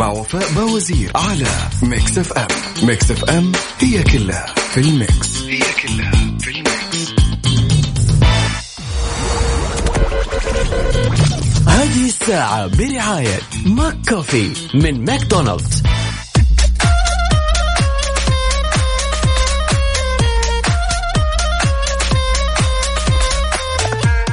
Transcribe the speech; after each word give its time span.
مع 0.00 0.08
وفاء 0.08 0.52
باوزير 0.52 1.10
على 1.14 1.46
Mix 1.82 2.18
FM 2.18 2.46
Mix 2.82 3.10
FM 3.10 3.52
هي 3.78 4.02
كلها 4.02 4.46
في 4.46 4.80
ال 4.80 4.92
mix. 4.92 5.42
هي 5.42 5.60
كلها 5.82 6.38
في 6.40 6.50
ال 6.50 6.63
mix. 6.63 7.14
هذه 11.68 12.06
الساعة 12.06 12.66
برعاية 12.66 13.38
McCafé 13.66 14.52
من 14.74 15.04
ماكدونالدز. 15.04 15.82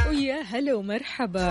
ويا 0.10 0.42
هلا 0.52 0.74
ومرحبا 0.74 1.50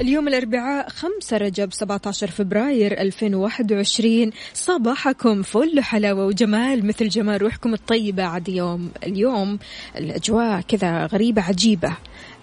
اليوم 0.00 0.28
الأربعاء 0.28 0.88
5 0.88 1.36
رجب 1.36 1.72
17 1.72 2.26
فبراير 2.30 3.00
2021 3.00 4.30
صباحكم 4.54 5.42
فل 5.42 5.80
حلاوة 5.80 6.26
وجمال 6.26 6.86
مثل 6.86 7.08
جمال 7.08 7.42
روحكم 7.42 7.74
الطيبة. 7.74 8.22
عاد 8.22 8.48
يوم 8.48 8.90
اليوم 9.06 9.58
الأجواء 9.96 10.60
كذا 10.60 11.06
غريبة 11.06 11.42
عجيبة. 11.42 11.96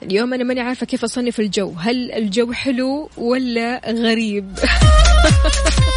اليوم 0.03 0.33
أنا 0.33 0.43
ماني 0.43 0.61
عارفة 0.61 0.85
كيف 0.85 1.03
أصنف 1.03 1.39
الجو. 1.39 1.73
هل 1.77 2.11
الجو 2.11 2.53
حلو 2.53 3.09
ولا 3.17 3.91
غريب؟ 3.91 4.45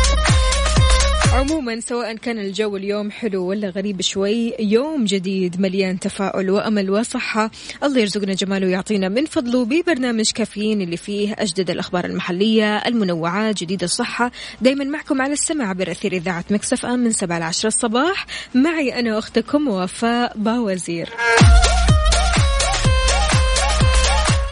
عموما 1.34 1.80
سواء 1.80 2.16
كان 2.16 2.38
الجو 2.38 2.76
اليوم 2.76 3.10
حلو 3.10 3.46
ولا 3.46 3.68
غريب 3.68 4.00
شوي 4.00 4.54
يوم 4.60 5.04
جديد 5.04 5.60
مليان 5.60 5.98
تفاؤل 5.98 6.50
وأمل 6.50 6.90
وصحة. 6.90 7.50
الله 7.82 8.00
يرزقنا 8.00 8.34
جماله 8.34 8.66
ويعطينا 8.66 9.08
من 9.08 9.26
فضله 9.26 9.64
ببرنامج 9.64 10.30
كافيين 10.30 10.82
اللي 10.82 10.96
فيه 10.96 11.34
أجدد 11.38 11.70
الأخبار 11.70 12.04
المحلية 12.04 12.76
المنوعات 12.76 13.56
جديد 13.56 13.82
الصحة. 13.82 14.30
دائما 14.60 14.84
معكم 14.84 15.22
على 15.22 15.32
السمع 15.32 15.72
برأثير 15.72 16.12
إذاعة 16.12 16.44
مكسف 16.50 16.86
أم 16.86 16.98
من 16.98 17.12
7 17.12 17.38
ل 17.38 17.42
10 17.42 17.68
الصباح. 17.68 18.26
معي 18.54 18.98
أنا 18.98 19.18
أختكم 19.18 19.68
وفاء 19.68 20.32
باوزير. 20.36 21.08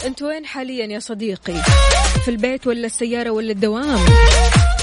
أنت 0.07 0.23
وين 0.23 0.47
حاليا 0.47 0.87
يا 0.87 0.99
صديقي؟ 0.99 1.63
في 2.25 2.29
البيت 2.29 2.67
ولا 2.67 2.87
السيارة 2.87 3.31
ولا 3.31 3.53
الدوام؟ 3.53 3.99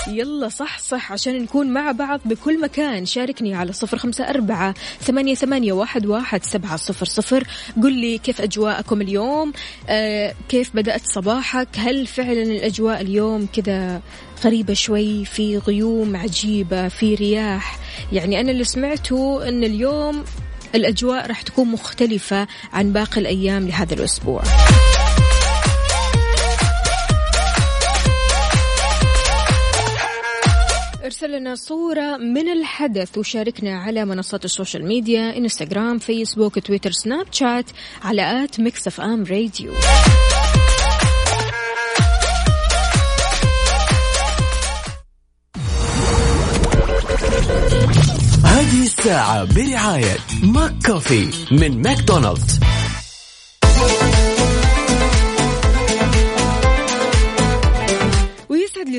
يلا 0.08 0.50
صح 0.50 0.80
صح 0.80 1.12
عشان 1.12 1.42
نكون 1.42 1.70
مع 1.70 1.92
بعض 1.92 2.20
بكل 2.26 2.62
مكان. 2.62 3.06
شاركني 3.06 3.56
على 3.56 3.74
صفر 3.74 3.98
خمسة 3.98 4.30
أربعة 4.30 4.74
ثمانية, 5.02 5.36
ثمانية 5.36 5.74
واحد, 5.74 6.06
واحد 6.06 6.44
سبعة 6.44 6.78
صفر 6.78 7.06
صفر. 7.06 7.48
قل 7.84 7.94
لي 7.94 8.18
كيف 8.18 8.42
أجواءكم 8.42 9.02
اليوم؟ 9.02 9.54
آه 9.90 10.34
كيف 10.50 10.76
بدأت 10.76 11.02
صباحك؟ 11.06 11.68
هل 11.76 12.08
فعلا 12.08 12.44
الأجواء 12.44 13.02
اليوم 13.02 13.48
كذا 13.54 14.02
غريبة 14.44 14.74
شوي؟ 14.74 15.26
في 15.26 15.58
غيوم 15.58 16.16
عجيبة 16.16 16.88
في 16.88 17.16
رياح؟ 17.16 17.80
يعني 18.12 18.42
أنا 18.42 18.52
اللي 18.52 18.64
سمعته 18.64 19.48
أن 19.50 19.64
اليوم 19.64 20.24
الأجواء 20.76 21.28
راح 21.28 21.42
تكون 21.42 21.68
مختلفة 21.68 22.48
عن 22.74 22.94
باقي 22.94 23.22
الأيام 23.22 23.68
لهذا 23.68 23.94
الأسبوع. 23.94 24.44
ارسل 31.10 31.32
لنا 31.32 31.56
صورة 31.56 32.18
من 32.18 32.50
الحدث. 32.50 33.18
وشاركنا 33.18 33.80
على 33.80 34.06
منصات 34.06 34.46
ال 34.46 34.52
social 34.52 34.86
media 34.86 35.38
إنستغرام 35.38 36.00
فيسبوك 36.00 36.60
تويتر 36.60 36.92
سناب 36.92 37.26
شات 37.32 37.66
على 38.04 38.44
at 38.44 38.60
Mix 38.60 38.88
FM 38.88 39.24
Radio. 39.24 39.72
هذه 48.46 48.84
الساعة 48.84 49.56
برعاية 49.56 50.18
McCafé 50.44 51.28
من 51.52 51.82
ماكدونالدز. 51.82 52.60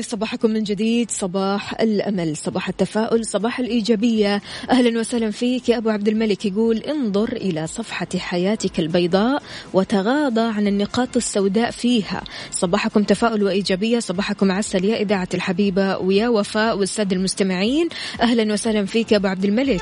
لي 0.01 0.07
صباحكم 0.07 0.49
من 0.49 0.63
جديد. 0.63 1.11
صباح 1.11 1.81
الأمل 1.81 2.37
صباح 2.37 2.69
التفاؤل 2.69 3.25
صباح 3.25 3.59
الإيجابية. 3.59 4.41
أهلا 4.69 4.99
وسهلا 4.99 5.31
فيك 5.31 5.69
يا 5.69 5.77
أبو 5.77 5.89
عبد 5.89 6.07
الملك 6.07 6.45
يقول 6.45 6.77
انظر 6.77 7.31
إلى 7.31 7.67
صفحة 7.67 8.07
حياتك 8.17 8.79
البيضاء 8.79 9.43
وتغاضى 9.73 10.41
عن 10.41 10.67
النقاط 10.67 11.15
السوداء 11.15 11.71
فيها. 11.71 12.23
صباحكم 12.51 13.03
تفاؤل 13.03 13.43
وإيجابية 13.43 13.99
صباحكم 13.99 14.51
عسل 14.51 14.85
يا 14.85 15.01
إذاعة 15.01 15.29
الحبيبة 15.33 15.97
ويا 15.97 16.29
وفاء 16.29 16.77
والسادة 16.77 17.15
المستمعين. 17.15 17.89
أهلا 18.21 18.53
وسهلا 18.53 18.85
فيك 18.85 19.11
يا 19.11 19.17
أبو 19.17 19.27
عبد 19.27 19.45
الملك. 19.45 19.81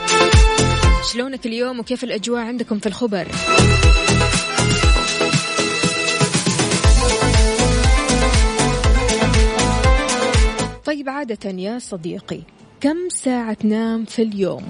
شلونك 1.14 1.46
اليوم 1.46 1.80
وكيف 1.80 2.04
الأجواء 2.04 2.42
عندكم 2.42 2.80
في 2.80 2.88
الخبر؟ 2.88 3.28
طيب 10.90 11.10
عادة 11.10 11.50
يا 11.50 11.80
صديقي 11.80 12.42
كم 12.82 13.10
ساعة 13.10 13.54
تنام 13.54 14.06
في 14.06 14.22
اليوم؟ 14.22 14.70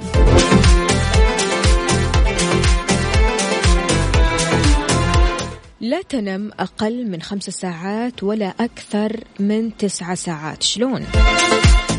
لا 5.81 6.01
تنم 6.01 6.51
أقل 6.59 7.09
من 7.11 7.21
خمس 7.21 7.43
ساعات 7.43 8.23
ولا 8.23 8.53
أكثر 8.59 9.23
من 9.39 9.77
تسعة 9.77 10.15
ساعات 10.15 10.63
شلون؟ 10.63 11.05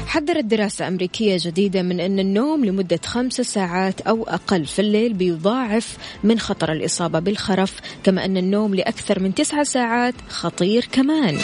حذرت 0.06 0.44
دراسة 0.44 0.88
أمريكية 0.88 1.36
جديدة 1.40 1.82
من 1.82 2.00
أن 2.00 2.18
النوم 2.18 2.64
لمدة 2.64 3.00
خمس 3.06 3.40
ساعات 3.40 4.00
أو 4.00 4.24
أقل 4.24 4.66
في 4.66 4.78
الليل 4.78 5.12
بيضاعف 5.12 5.96
من 6.24 6.38
خطر 6.38 6.72
الإصابة 6.72 7.18
بالخرف 7.18 7.80
كما 8.04 8.24
أن 8.24 8.36
النوم 8.36 8.74
لأكثر 8.74 9.20
من 9.20 9.34
تسعة 9.34 9.64
ساعات 9.64 10.14
خطير 10.28 10.88
كمان 10.92 11.38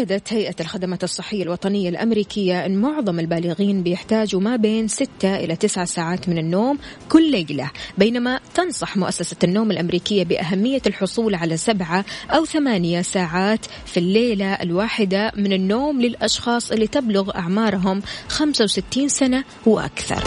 أكدت 0.00 0.32
هيئة 0.32 0.54
الخدمات 0.60 1.04
الصحية 1.04 1.42
الوطنية 1.42 1.88
الأمريكية 1.88 2.66
أن 2.66 2.76
معظم 2.76 3.20
البالغين 3.20 3.82
بيحتاجوا 3.82 4.40
ما 4.40 4.56
بين 4.56 4.88
6 4.88 5.08
إلى 5.36 5.56
9 5.56 5.84
ساعات 5.84 6.28
من 6.28 6.38
النوم 6.38 6.78
كل 7.08 7.30
ليلة 7.30 7.70
بينما 7.98 8.40
تنصح 8.54 8.96
مؤسسة 8.96 9.36
النوم 9.44 9.70
الأمريكية 9.70 10.24
بأهمية 10.24 10.82
الحصول 10.86 11.34
على 11.34 11.56
سبعة 11.56 12.04
أو 12.30 12.44
ثمانية 12.44 13.02
ساعات 13.02 13.66
في 13.86 13.96
الليلة 13.96 14.52
الواحدة 14.52 15.32
من 15.36 15.52
النوم 15.52 16.00
للأشخاص 16.00 16.72
اللي 16.72 16.86
تبلغ 16.86 17.36
أعمارهم 17.36 18.02
65 18.28 19.08
سنة 19.08 19.44
وأكثر. 19.66 20.24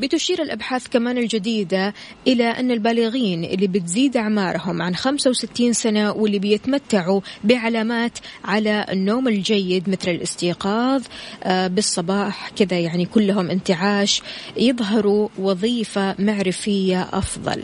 بتشير 0.00 0.42
الأبحاث 0.42 0.88
كمان 0.88 1.18
الجديدة 1.18 1.94
إلى 2.26 2.44
أن 2.44 2.70
البالغين 2.70 3.44
اللي 3.44 3.66
بتزيد 3.66 4.16
أعمارهم 4.16 4.82
عن 4.82 4.96
65 4.96 5.72
سنة 5.72 6.12
واللي 6.12 6.38
بيتمتعوا 6.38 7.20
بعلامات 7.44 8.18
على 8.44 8.86
النوم 8.92 9.28
الجيد 9.28 9.88
مثل 9.88 10.10
الاستيقاظ 10.10 11.02
آه، 11.44 11.66
بالصباح 11.66 12.50
كذا 12.50 12.78
يعني 12.78 13.06
كلهم 13.06 13.50
انتعاش 13.50 14.22
يظهروا 14.56 15.28
وظيفة 15.38 16.14
معرفية 16.18 17.08
أفضل. 17.12 17.62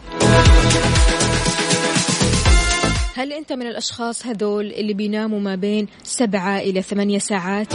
هل 3.15 3.33
أنت 3.33 3.53
من 3.53 3.67
الأشخاص 3.67 4.27
هذول 4.27 4.67
اللي 4.73 4.95
بيناموا 4.95 5.41
ما 5.41 5.55
بين 5.55 5.87
سبعة 6.03 6.59
إلى 6.59 6.83
ثمانية 6.83 7.19
ساعات 7.19 7.75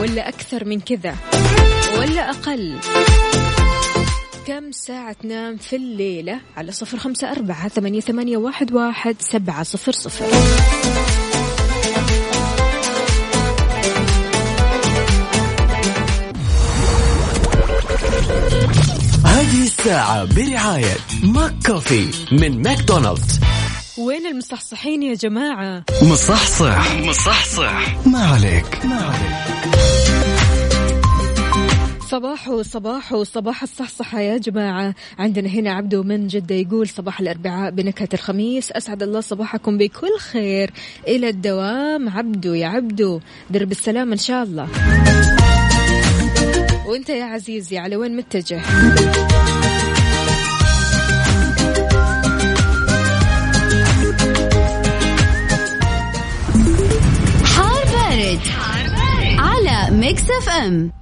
ولا 0.00 0.28
أكثر 0.28 0.64
من 0.64 0.80
كذا؟ 0.80 1.14
ولا 1.98 2.30
أقل. 2.30 2.78
كم 4.46 4.72
ساعة 4.72 5.12
تنام 5.12 5.56
في 5.56 5.76
الليلة؟ 5.76 6.40
على 6.56 6.72
صفر 6.72 6.98
خمسة 6.98 7.32
أربعة 7.32 7.68
ثمانية, 7.68 8.00
ثمانية 8.00 8.36
واحد, 8.36 8.72
واحد 8.72 9.16
سبعة 9.20 9.62
صفر 9.62 9.92
صفر. 9.92 10.24
هذه 19.24 19.62
الساعة 19.62 20.24
برعاية 20.24 20.96
McCafé 21.22 22.08
من 22.32 22.62
ماكدونالدز. 22.62 23.40
وين 23.98 24.26
المصحصحين 24.26 25.02
يا 25.02 25.14
جماعة؟ 25.14 25.84
مصحصح. 26.02 26.94
مصحصح. 26.94 28.06
ما 28.06 28.26
عليك. 28.26 28.84
ما 28.84 28.96
عليك. 28.96 30.41
صباح 32.12 32.60
صباح 32.62 33.22
صباح 33.22 33.62
الصحصحة 33.62 34.20
يا 34.20 34.38
جماعة. 34.38 34.94
عندنا 35.18 35.48
هنا 35.48 35.72
عبدو 35.72 36.02
من 36.02 36.26
جدة 36.26 36.54
يقول 36.54 36.88
صباح 36.88 37.20
الأربعاء 37.20 37.70
بنكهة 37.70 38.08
الخميس. 38.14 38.72
أسعد 38.72 39.02
الله 39.02 39.20
صباحكم 39.20 39.78
بكل 39.78 40.18
خير. 40.18 40.70
إلى 41.08 41.28
الدوام 41.28 42.08
عبدو 42.08 42.54
يا 42.54 42.66
عبدو. 42.66 43.20
درب 43.50 43.70
السلام 43.70 44.12
إن 44.12 44.18
شاء 44.18 44.42
الله. 44.42 44.68
وأنت 46.86 47.08
يا 47.08 47.24
عزيزي 47.24 47.78
على 47.78 47.96
وين 47.96 48.16
متجه؟ 48.16 48.60
حار 57.44 57.84
بارد. 57.92 58.40
على 59.38 59.96
Mix 59.96 60.22
FM. 60.22 61.01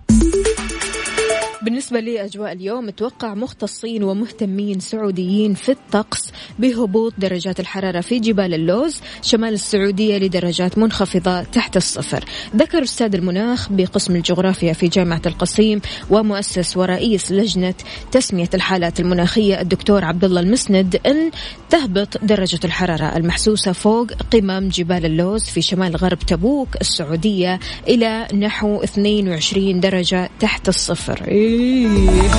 بالنسبة 1.62 2.00
لأجواء 2.00 2.52
اليوم 2.52 2.88
توقع 2.88 3.34
مختصين 3.34 4.02
ومهتمين 4.02 4.80
سعوديين 4.80 5.54
في 5.54 5.72
الطقس 5.72 6.32
بهبوط 6.58 7.12
درجات 7.18 7.60
الحرارة 7.60 8.00
في 8.00 8.18
جبال 8.18 8.54
اللوز 8.54 9.00
شمال 9.22 9.54
السعودية 9.54 10.18
لدرجات 10.18 10.78
منخفضة 10.78 11.42
تحت 11.42 11.76
الصفر. 11.76 12.24
ذكر 12.56 12.82
أستاذ 12.82 13.14
المناخ 13.14 13.72
بقسم 13.72 14.16
الجغرافيا 14.16 14.72
في 14.72 14.88
جامعة 14.88 15.22
القصيم 15.26 15.80
ومؤسس 16.10 16.76
ورئيس 16.76 17.32
لجنة 17.32 17.74
تسمية 18.12 18.50
الحالات 18.54 19.00
المناخية 19.00 19.60
الدكتور 19.60 20.04
عبد 20.04 20.24
الله 20.24 20.40
المسند 20.40 21.00
أن 21.06 21.30
تهبط 21.70 22.24
درجة 22.24 22.60
الحرارة 22.64 23.16
المحسوسة 23.16 23.72
فوق 23.72 24.12
قمم 24.12 24.68
جبال 24.68 25.06
اللوز 25.06 25.44
في 25.44 25.62
شمال 25.62 25.96
غرب 25.96 26.18
تبوك 26.18 26.68
السعودية 26.80 27.60
إلى 27.88 28.26
نحو 28.34 28.82
22 28.82 29.80
درجة 29.80 30.30
تحت 30.40 30.68
الصفر. 30.68 31.22
إيه 31.50 32.30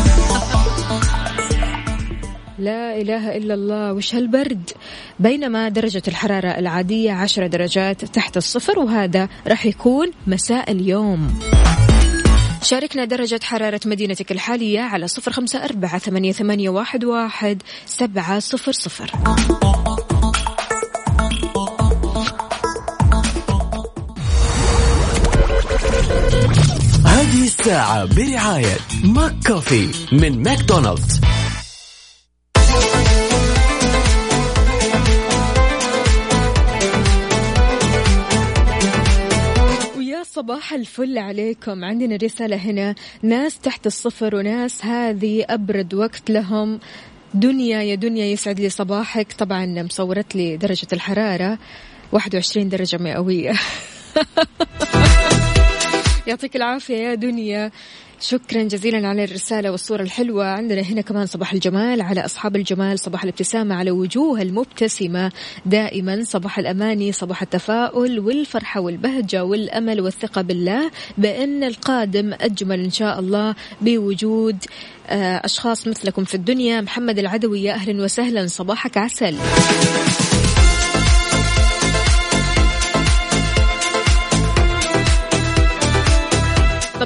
لا 2.59 3.01
إله 3.01 3.37
إلا 3.37 3.53
الله. 3.53 3.93
وش 3.93 4.15
هالبرد؟ 4.15 4.69
بينما 5.19 5.69
درجة 5.69 6.01
الحرارة 6.07 6.47
العادية 6.47 7.11
عشرة 7.11 7.47
درجات 7.47 8.05
تحت 8.05 8.37
الصفر 8.37 8.79
وهذا 8.79 9.29
راح 9.47 9.65
يكون 9.65 10.11
مساء 10.27 10.71
اليوم. 10.71 11.39
شاركنا 12.61 13.05
درجة 13.05 13.39
حرارة 13.43 13.79
مدينتك 13.85 14.31
الحالية 14.31 14.79
على 14.79 15.07
صفر 15.07 15.31
خمسة 15.31 15.63
أربعة 15.65 15.97
ثمانية, 15.97 16.69
واحد 16.69 17.61
سبعة 17.85 18.39
صفر 18.39 18.71
صفر. 18.71 19.11
الساعة 27.61 28.05
برعاية 28.15 28.77
McCafé 29.03 29.89
من 30.11 30.43
ماكدونالدز. 30.43 31.21
صباح 40.23 40.73
الفل 40.73 41.17
عليكم. 41.17 41.85
عندنا 41.85 42.15
رسالة 42.15 42.55
هنا. 42.55 42.95
ناس 43.23 43.59
تحت 43.59 43.87
الصفر 43.87 44.35
وناس 44.35 44.85
هذه 44.85 45.45
أبرد 45.49 45.93
وقت 45.93 46.31
لهم. 46.31 46.79
دنيا 47.33 47.81
يا 47.81 47.95
دنيا 47.95 48.25
يسعد 48.25 48.59
لي 48.59 48.69
صباحك. 48.69 49.33
طبعا 49.33 49.65
مصورت 49.65 50.35
لي 50.35 50.57
درجة 50.57 50.87
الحرارة 50.93 51.57
21 52.11 52.69
درجة 52.69 52.97
مئوية. 52.97 53.53
يعطيك 56.27 56.56
العافية 56.56 56.95
يا 56.97 57.15
دنيا. 57.15 57.71
شكرا 58.19 58.63
جزيلا 58.63 59.07
على 59.07 59.23
الرسالة 59.23 59.71
والصورة 59.71 60.01
الحلوة. 60.01 60.45
عندنا 60.45 60.81
هنا 60.81 61.01
كمان 61.01 61.25
صباح 61.25 61.53
الجمال 61.53 62.01
على 62.01 62.25
أصحاب 62.25 62.56
الجمال 62.56 63.00
صباح 63.00 63.23
الابتسامة 63.23 63.75
على 63.75 63.91
وجوه 63.91 64.41
المبتسمة. 64.41 65.31
دائما 65.65 66.23
صباح 66.23 66.59
الأماني 66.59 67.12
صباح 67.12 67.41
التفاؤل 67.41 68.19
والفرحة 68.19 68.81
والبهجة 68.81 69.44
والأمل 69.44 70.01
والثقة 70.01 70.41
بالله 70.41 70.91
بأن 71.18 71.63
القادم 71.63 72.33
أجمل 72.41 72.79
إن 72.79 72.91
شاء 72.91 73.19
الله 73.19 73.56
بوجود 73.81 74.57
آه، 75.07 75.41
أشخاص 75.45 75.88
مثلكم 75.88 76.23
في 76.23 76.35
الدنيا. 76.35 76.81
محمد 76.81 77.19
العدوي 77.19 77.63
يا 77.63 77.73
أهلا 77.73 78.03
وسهلا. 78.03 78.47
صباحك 78.47 78.97
عسل. 78.97 79.35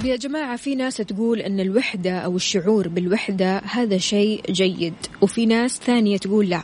يا 0.06 0.16
جماعة 0.16 0.56
في 0.56 0.76
ناس 0.76 0.98
تقول 0.98 1.40
أن 1.40 1.60
الوحدة 1.60 2.12
أو 2.12 2.36
الشعور 2.36 2.88
بالوحدة 2.88 3.58
هذا 3.58 3.98
شيء 3.98 4.42
جيد 4.50 4.94
وفي 5.22 5.46
ناس 5.46 5.80
ثانية 5.86 6.18
تقول 6.18 6.50
لا. 6.50 6.62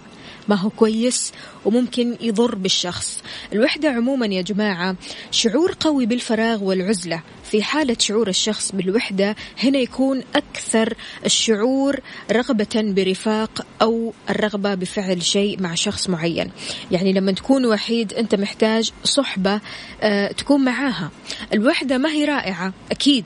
ما 0.47 0.55
هو 0.55 0.69
كويس 0.69 1.31
وممكن 1.65 2.17
يضر 2.21 2.55
بالشخص. 2.55 3.23
الوحدة 3.53 3.89
عموما 3.89 4.25
يا 4.25 4.41
جماعة 4.41 4.95
شعور 5.31 5.75
قوي 5.79 6.05
بالفراغ 6.05 6.63
والعزلة. 6.63 7.21
في 7.43 7.63
حالة 7.63 7.95
شعور 7.99 8.27
الشخص 8.27 8.71
بالوحدة 8.71 9.35
هنا 9.63 9.79
يكون 9.79 10.23
أكثر 10.35 10.93
الشعور 11.25 11.99
رغبة 12.31 12.67
برفاق 12.75 13.65
أو 13.81 14.13
الرغبة 14.29 14.75
بفعل 14.75 15.23
شيء 15.23 15.61
مع 15.61 15.75
شخص 15.75 16.09
معين. 16.09 16.51
يعني 16.91 17.13
لما 17.13 17.31
تكون 17.31 17.65
وحيد 17.65 18.13
أنت 18.13 18.35
محتاج 18.35 18.91
صحبة 19.03 19.61
آه، 20.01 20.31
تكون 20.31 20.63
معاها. 20.63 21.11
الوحدة 21.53 21.97
ما 21.97 22.09
هي 22.09 22.25
رائعة 22.25 22.73
أكيد. 22.91 23.25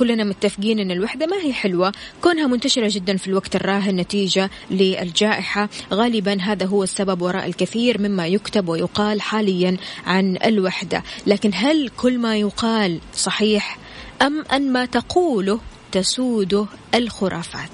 كلنا 0.00 0.24
متفقين 0.24 0.78
أن 0.78 0.90
الوحدة 0.90 1.26
ما 1.26 1.36
هي 1.36 1.52
حلوة. 1.52 1.92
كونها 2.22 2.46
منتشرة 2.46 2.88
جدا 2.90 3.16
في 3.16 3.28
الوقت 3.28 3.56
الراهن 3.56 3.96
نتيجة 3.96 4.50
للجائحة. 4.70 5.68
غالبا 5.92 6.40
هذا 6.40 6.66
هو 6.66 6.82
السبب 6.82 7.22
وراء 7.22 7.46
الكثير 7.46 8.00
مما 8.00 8.26
يكتب 8.26 8.68
ويقال 8.68 9.20
حاليا 9.20 9.76
عن 10.06 10.38
الوحدة. 10.44 11.02
لكن 11.26 11.50
هل 11.54 11.90
كل 11.96 12.18
ما 12.18 12.36
يقال 12.36 12.98
صحيح 13.14 13.78
أم 14.22 14.44
أن 14.52 14.72
ما 14.72 14.84
تقوله 14.84 15.60
تسوده 15.92 16.66
الخرافات؟ 16.94 17.70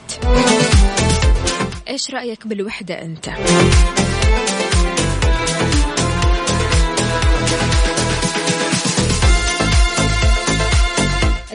إيش 1.89 2.11
رأيك 2.11 2.47
بالوحدة 2.47 3.03
أنت؟ 3.03 3.29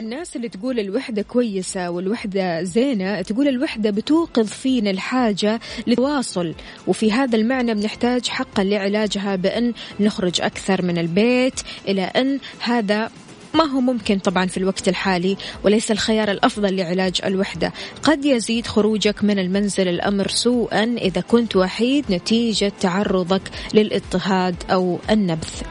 الناس 0.02 0.36
اللي 0.36 0.48
تقول 0.48 0.80
الوحدة 0.80 1.22
كويسة 1.22 1.90
والوحدة 1.90 2.62
زينة 2.62 3.22
تقول 3.22 3.48
الوحدة 3.48 3.90
بتوقظ 3.90 4.46
فينا 4.46 4.90
الحاجة 4.90 5.60
للتواصل 5.86 6.54
وفي 6.86 7.12
هذا 7.12 7.36
المعنى 7.36 7.74
بنحتاج 7.74 8.28
حقا 8.28 8.64
لعلاجها 8.64 9.36
بأن 9.36 9.72
نخرج 10.00 10.40
أكثر 10.40 10.82
من 10.82 10.98
البيت 10.98 11.60
إلى 11.88 12.02
أن 12.02 12.38
هذا 12.60 13.10
ما 13.54 13.64
هو 13.64 13.80
ممكن 13.80 14.18
طبعا 14.18 14.46
في 14.46 14.56
الوقت 14.56 14.88
الحالي 14.88 15.36
وليس 15.64 15.90
الخيار 15.90 16.30
الأفضل 16.30 16.76
لعلاج 16.76 17.20
الوحدة، 17.24 17.72
قد 18.02 18.24
يزيد 18.24 18.66
خروجك 18.66 19.24
من 19.24 19.38
المنزل 19.38 19.88
الأمر 19.88 20.28
سوءا 20.28 20.84
إذا 20.98 21.20
كنت 21.20 21.56
وحيد 21.56 22.04
نتيجة 22.10 22.72
تعرضك 22.80 23.42
للاضطهاد 23.74 24.54
أو 24.70 24.98
النبث. 25.10 25.62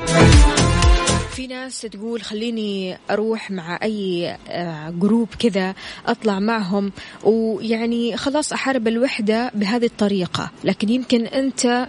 في 1.41 1.48
ناس 1.48 1.81
تقول 1.81 2.21
خليني 2.21 2.98
أروح 3.12 3.51
مع 3.51 3.79
أي 3.83 4.36
آه، 4.48 4.89
group 4.89 5.27
كذا 5.39 5.75
أطلع 6.07 6.39
معهم 6.39 6.91
ويعني 7.24 8.17
خلاص 8.17 8.53
أحارب 8.53 8.88
الوحدة 8.88 9.51
بهذه 9.53 9.86
الطريقة. 9.86 10.51
لكن 10.63 10.89
يمكن 10.89 11.25
أنت 11.25 11.88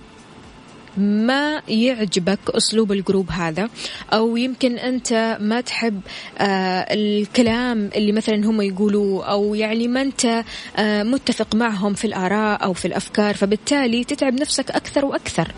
ما 0.97 1.63
يعجبك 1.69 2.39
أسلوب 2.49 2.93
ال 2.93 2.99
group 2.99 3.31
هذا 3.31 3.69
أو 4.13 4.37
يمكن 4.37 4.79
أنت 4.79 5.39
ما 5.41 5.61
تحب 5.61 6.01
آه 6.39 6.87
الكلام 6.91 7.91
اللي 7.97 8.13
مثلا 8.13 8.47
هم 8.47 8.61
يقولوه 8.61 9.27
أو 9.27 9.55
يعني 9.55 9.89
ما 9.89 10.03
أنت 10.03 10.45
آه 10.77 11.03
متفق 11.03 11.55
معهم 11.55 11.95
في 11.95 12.05
الآراء 12.05 12.65
أو 12.65 12.73
في 12.73 12.85
الأفكار 12.85 13.35
فبالتالي 13.35 14.05
تتعب 14.05 14.35
نفسك 14.35 14.71
أكثر 14.71 15.05
وأكثر. 15.05 15.53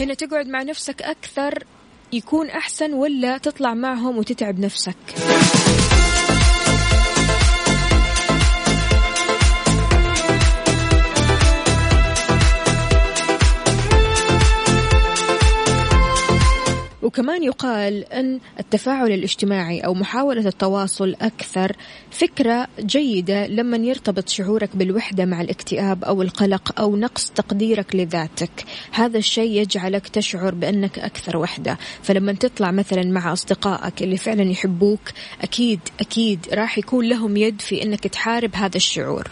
هنا 0.00 0.14
تقعد 0.14 0.48
مع 0.48 0.62
نفسك 0.62 1.02
أكثر 1.02 1.64
يكون 2.12 2.50
أحسن 2.50 2.92
ولا 2.92 3.38
تطلع 3.38 3.74
معهم 3.74 4.18
وتتعب 4.18 4.58
نفسك. 4.58 4.96
وكمان 17.10 17.42
يقال 17.42 18.12
أن 18.12 18.40
التفاعل 18.60 19.12
الاجتماعي 19.12 19.80
أو 19.80 19.94
محاولة 19.94 20.48
التواصل 20.48 21.16
أكثر 21.20 21.76
فكرة 22.10 22.68
جيدة 22.80 23.46
لما 23.46 23.76
يرتبط 23.76 24.28
شعورك 24.28 24.76
بالوحدة 24.76 25.24
مع 25.24 25.40
الاكتئاب 25.40 26.04
أو 26.04 26.22
القلق 26.22 26.80
أو 26.80 26.96
نقص 26.96 27.30
تقديرك 27.30 27.96
لذاتك. 27.96 28.64
هذا 28.92 29.18
الشيء 29.18 29.60
يجعلك 29.60 30.08
تشعر 30.08 30.54
بأنك 30.54 30.98
أكثر 30.98 31.36
وحدة. 31.36 31.78
فلما 32.02 32.32
تطلع 32.32 32.70
مثلا 32.70 33.02
مع 33.02 33.32
أصدقائك 33.32 34.02
اللي 34.02 34.16
فعلا 34.16 34.50
يحبوك 34.50 35.10
أكيد 35.42 35.80
أكيد 36.00 36.46
راح 36.52 36.78
يكون 36.78 37.08
لهم 37.08 37.36
يد 37.36 37.60
في 37.60 37.82
أنك 37.82 38.00
تحارب 38.00 38.54
هذا 38.54 38.76
الشعور. 38.76 39.28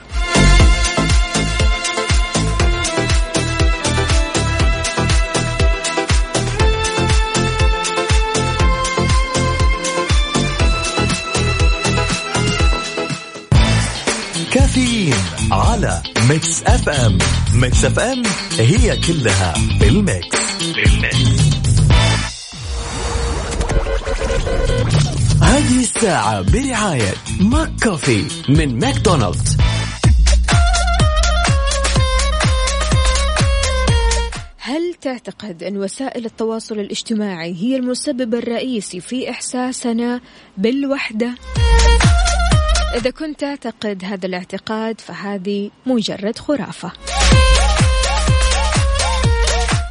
كافيين 14.53 15.15
على 15.53 16.03
Mix 16.29 16.63
FM 16.63 17.19
Mix 17.55 17.85
FM 17.85 18.23
هي 18.59 18.97
كلها 18.97 19.55
بال 19.81 20.04
mix 20.04 20.39
بال 20.75 21.04
mix 21.04 21.49
هذه 25.43 25.81
الساعة 25.81 26.41
برعاية 26.41 27.15
McCafé 27.41 28.25
من 28.49 28.79
ماكدونالدز. 28.79 29.57
هل 34.59 34.95
تعتقد 35.01 35.63
أن 35.63 35.77
وسائل 35.77 36.25
التواصل 36.25 36.81
الاجتماعي 36.81 37.55
هي 37.55 37.77
المسبب 37.77 38.35
الرئيسي 38.35 39.01
في 39.01 39.31
إحساسنا 39.31 40.21
بالوحدة؟ 40.57 41.35
إذا 42.95 43.11
كنت 43.11 43.41
تعتقد 43.41 44.05
هذا 44.05 44.27
الاعتقاد 44.27 45.01
فهذه 45.01 45.71
مجرد 45.87 46.39
خرافة. 46.39 46.93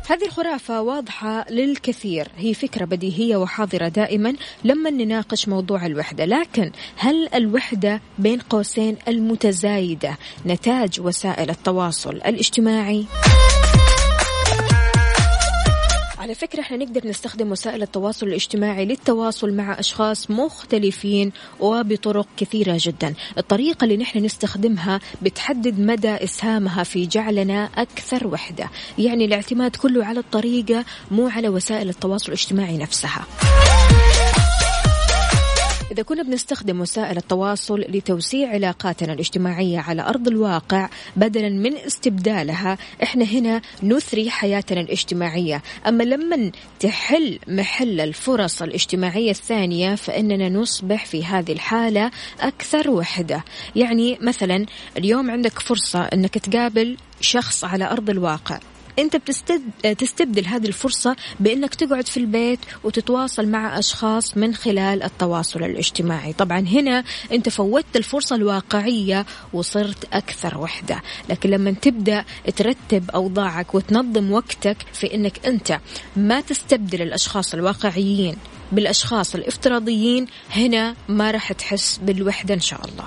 هذه 0.09 0.25
الخرافة 0.25 0.81
واضحة 0.81 1.45
للكثير 1.49 2.27
هي 2.37 2.53
فكرة 2.53 2.85
بديهية 2.85 3.37
وحاضرة 3.37 3.87
دائما 3.87 4.33
لما 4.63 4.89
نناقش 4.89 5.47
موضوع 5.47 5.85
الوحدة 5.85 6.25
لكن 6.25 6.71
هل 6.97 7.29
الوحدة 7.33 8.01
بين 8.19 8.39
قوسين 8.39 8.97
المتزايدة 9.07 10.17
نتاج 10.45 11.01
وسائل 11.01 11.49
التواصل 11.49 12.15
الاجتماعي؟ 12.15 13.05
على 16.27 16.35
فكرة 16.35 16.61
إحنا 16.61 16.77
نقدر 16.77 17.07
نستخدم 17.07 17.51
وسائل 17.51 17.81
التواصل 17.81 18.27
الاجتماعي 18.27 18.85
للتواصل 18.85 19.53
مع 19.53 19.79
أشخاص 19.79 20.31
مختلفين 20.31 21.31
وبطرق 21.59 22.27
كثيرة 22.37 22.77
جدا. 22.79 23.13
الطريقة 23.37 23.83
اللي 23.83 23.97
نحن 23.97 24.25
نستخدمها 24.25 24.99
بتحدد 25.21 25.79
مدى 25.79 26.09
إسهامها 26.09 26.83
في 26.83 27.05
جعلنا 27.05 27.69
أكثر 27.75 28.27
وحدة. 28.27 28.69
يعني 28.97 29.25
الاعتماد 29.25 29.75
كله 29.75 30.05
على 30.05 30.19
الطريقة 30.19 30.85
مو 31.11 31.27
على 31.27 31.49
وسائل 31.49 31.89
التواصل 31.89 32.27
الاجتماعي 32.27 32.77
نفسها. 32.77 33.25
إذا 35.91 36.03
كنا 36.03 36.23
بنستخدم 36.23 36.81
وسائل 36.81 37.17
التواصل 37.17 37.79
لتوسيع 37.79 38.49
علاقاتنا 38.49 39.13
الاجتماعية 39.13 39.79
على 39.79 40.01
أرض 40.01 40.27
الواقع 40.27 40.89
بدلا 41.15 41.49
من 41.49 41.77
استبدالها 41.77 42.77
إحنا 43.03 43.25
هنا 43.25 43.61
نثري 43.83 44.29
حياتنا 44.29 44.81
الاجتماعية. 44.81 45.61
أما 45.87 46.03
لما 46.03 46.51
تحل 46.79 47.39
محل 47.47 47.99
الفرص 48.01 48.61
الاجتماعية 48.61 49.31
الثانية 49.31 49.95
فإننا 49.95 50.49
نصبح 50.49 51.05
في 51.05 51.25
هذه 51.25 51.51
الحالة 51.51 52.11
أكثر 52.39 52.89
وحدة. 52.89 53.43
يعني 53.75 54.17
مثلا 54.21 54.65
اليوم 54.97 55.31
عندك 55.31 55.59
فرصة 55.59 55.99
أنك 55.99 56.37
تقابل 56.37 56.97
شخص 57.21 57.63
على 57.63 57.91
أرض 57.91 58.09
الواقع. 58.09 58.59
انت 58.99 59.15
بتستد... 59.15 59.61
تستبدل 59.97 60.45
هذه 60.45 60.67
الفرصة 60.67 61.15
بإنك 61.39 61.75
تقعد 61.75 62.07
في 62.07 62.17
البيت 62.17 62.59
وتتواصل 62.83 63.47
مع 63.47 63.79
أشخاص 63.79 64.37
من 64.37 64.55
خلال 64.55 65.03
التواصل 65.03 65.63
الاجتماعي. 65.63 66.33
طبعا 66.33 66.59
هنا 66.59 67.03
انت 67.31 67.49
فوتت 67.49 67.95
الفرصة 67.95 68.35
الواقعية 68.35 69.25
وصرت 69.53 70.13
أكثر 70.13 70.57
وحدة. 70.57 71.01
لكن 71.29 71.49
لما 71.49 71.71
تبدأ 71.71 72.25
ترتب 72.55 73.11
أوضاعك 73.11 73.75
وتنظم 73.75 74.31
وقتك 74.31 74.77
في 74.93 75.15
إنك 75.15 75.45
أنت 75.45 75.79
ما 76.15 76.41
تستبدل 76.41 77.01
الأشخاص 77.01 77.53
الواقعيين 77.53 78.35
بالأشخاص 78.71 79.35
الافتراضيين 79.35 80.25
هنا 80.51 80.95
ما 81.09 81.31
راح 81.31 81.53
تحس 81.53 81.99
بالوحدة 82.03 82.53
إن 82.53 82.59
شاء 82.59 82.79
الله. 82.85 83.05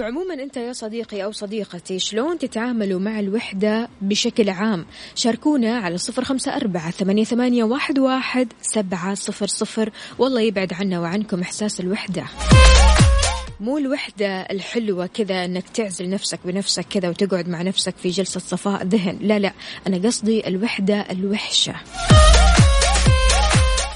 وعموما 0.00 0.34
أنت 0.34 0.56
يا 0.56 0.72
صديقي 0.72 1.24
أو 1.24 1.32
صديقتي 1.32 1.98
شلون 1.98 2.38
تتعاملوا 2.38 3.00
مع 3.00 3.20
الوحدة 3.20 3.88
بشكل 4.00 4.50
عام؟ 4.50 4.86
شاركونا 5.14 5.78
على 5.78 5.98
صفر 5.98 6.24
خمسة 6.24 6.56
أربعة 6.56 6.90
ثمانية, 6.90 7.24
ثمانية 7.24 7.64
واحد, 7.64 7.98
واحد 7.98 8.52
سبعة 8.62 9.14
صفر 9.14 9.46
صفر. 9.46 9.90
والله 10.18 10.40
يبعد 10.40 10.72
عنا 10.72 11.00
وعنكم 11.00 11.40
إحساس 11.40 11.80
الوحدة. 11.80 12.24
مو 13.60 13.78
الوحدة 13.78 14.40
الحلوة 14.40 15.06
كذا 15.06 15.44
إنك 15.44 15.68
تعزل 15.68 16.10
نفسك 16.10 16.38
بنفسك 16.44 16.86
كذا 16.90 17.08
وتقعد 17.08 17.48
مع 17.48 17.62
نفسك 17.62 17.94
في 17.96 18.10
جلسة 18.10 18.40
صفاء 18.40 18.84
ذهن. 18.84 19.18
لا 19.20 19.38
لا 19.38 19.52
أنا 19.86 19.96
قصدي 19.96 20.48
الوحدة 20.48 21.06
الوحشة. 21.10 21.74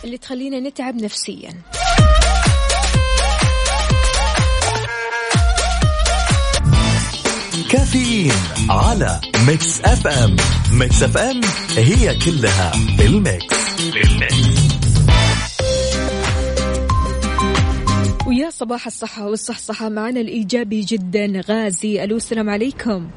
اللي 0.04 0.18
تخلينا 0.18 0.60
نتعب 0.60 1.02
نفسيا. 1.02 1.54
كافيين 7.74 8.30
على 8.70 9.20
Mix 9.48 9.80
FM. 9.80 10.36
Mix 10.78 11.02
FM 11.02 11.40
هي 11.76 12.18
كلها 12.24 12.72
بال 12.98 13.30
mix. 13.30 13.92
بال 13.94 14.29
mix. 14.29 14.98
ويا 18.26 18.50
صباح 18.50 18.86
الصحة 18.86 19.28
والصحصحة 19.28 19.88
معنا 19.88 20.20
الإيجابي 20.20 20.80
جدا 20.80 21.42
غازي 21.48 22.04
ألو 22.04 22.16
السلام 22.16 22.50
عليكم. 22.50 23.10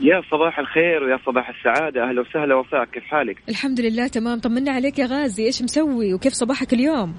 يا 0.00 0.22
صباح 0.30 0.58
الخير 0.58 1.04
ويا 1.04 1.18
صباح 1.26 1.48
السعادة. 1.48 2.08
أهلا 2.08 2.20
وسهلا 2.20 2.54
وساك 2.54 2.90
كيف 2.90 3.04
حالك؟ 3.04 3.36
الحمد 3.48 3.80
لله 3.80 4.08
تمام. 4.08 4.40
طمنا 4.40 4.72
عليك 4.72 4.98
يا 4.98 5.06
غازي 5.06 5.46
إيش 5.46 5.62
مسوي 5.62 6.14
وكيف 6.14 6.32
صباحك 6.32 6.72
اليوم؟ 6.72 7.14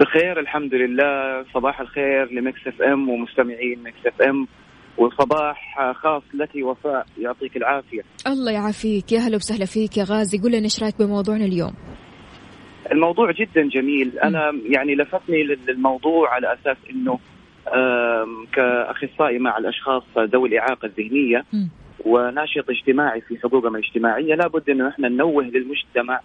بخير 0.00 0.40
الحمد 0.40 0.74
لله. 0.74 1.44
صباح 1.54 1.80
الخير 1.80 2.32
ل 2.32 2.60
Mix 2.66 2.82
FM 2.82 3.08
ومستمعين 3.08 3.82
Mix 3.82 4.06
FM. 4.06 4.46
وصباح 4.98 5.92
خاص 6.02 6.22
لك 6.34 6.50
وفاء. 6.62 7.06
يعطيك 7.18 7.56
العافية. 7.56 8.02
الله 8.26 8.52
يعافيك. 8.52 9.12
يا 9.12 9.18
هلا 9.18 9.36
وسهلا 9.36 9.64
فيك 9.64 9.96
يا 9.96 10.04
غازي. 10.04 10.38
قول 10.38 10.52
لنا 10.52 10.64
إيش 10.64 10.82
رأيك 10.82 10.98
بموضوعنا 10.98 11.44
اليوم؟ 11.44 11.72
الموضوع 12.92 13.32
جدا 13.32 13.68
جميل. 13.68 14.18
أنا 14.18 14.52
يعني 14.68 14.94
لفتني 14.94 15.42
للموضوع 15.42 16.34
على 16.34 16.52
أساس 16.54 16.76
أنه 16.90 17.18
آم، 17.74 18.46
كأخصائي 18.54 19.38
مع 19.38 19.58
الأشخاص 19.58 20.02
ذوي 20.18 20.48
الإعاقة 20.48 20.86
الذهنية 20.86 21.44
مم. 21.52 21.68
وناشط 22.04 22.70
اجتماعي 22.70 23.20
في 23.20 23.38
حقوقهم 23.42 23.76
الاجتماعية 23.76 24.34
لابد 24.34 24.70
أنه 24.70 24.88
إحنا 24.88 25.08
ننوه 25.08 25.42
للمجتمع 25.44 26.20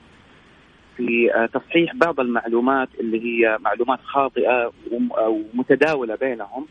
في 0.97 1.33
آه، 1.35 1.45
تصحيح 1.45 1.95
بعض 1.95 2.19
المعلومات 2.19 2.89
اللي 2.99 3.19
هي 3.23 3.57
معلومات 3.59 3.99
خاطئة 4.03 4.71
وم- 4.91 5.09
ومتداولة 5.53 6.15
بينهم. 6.15 6.65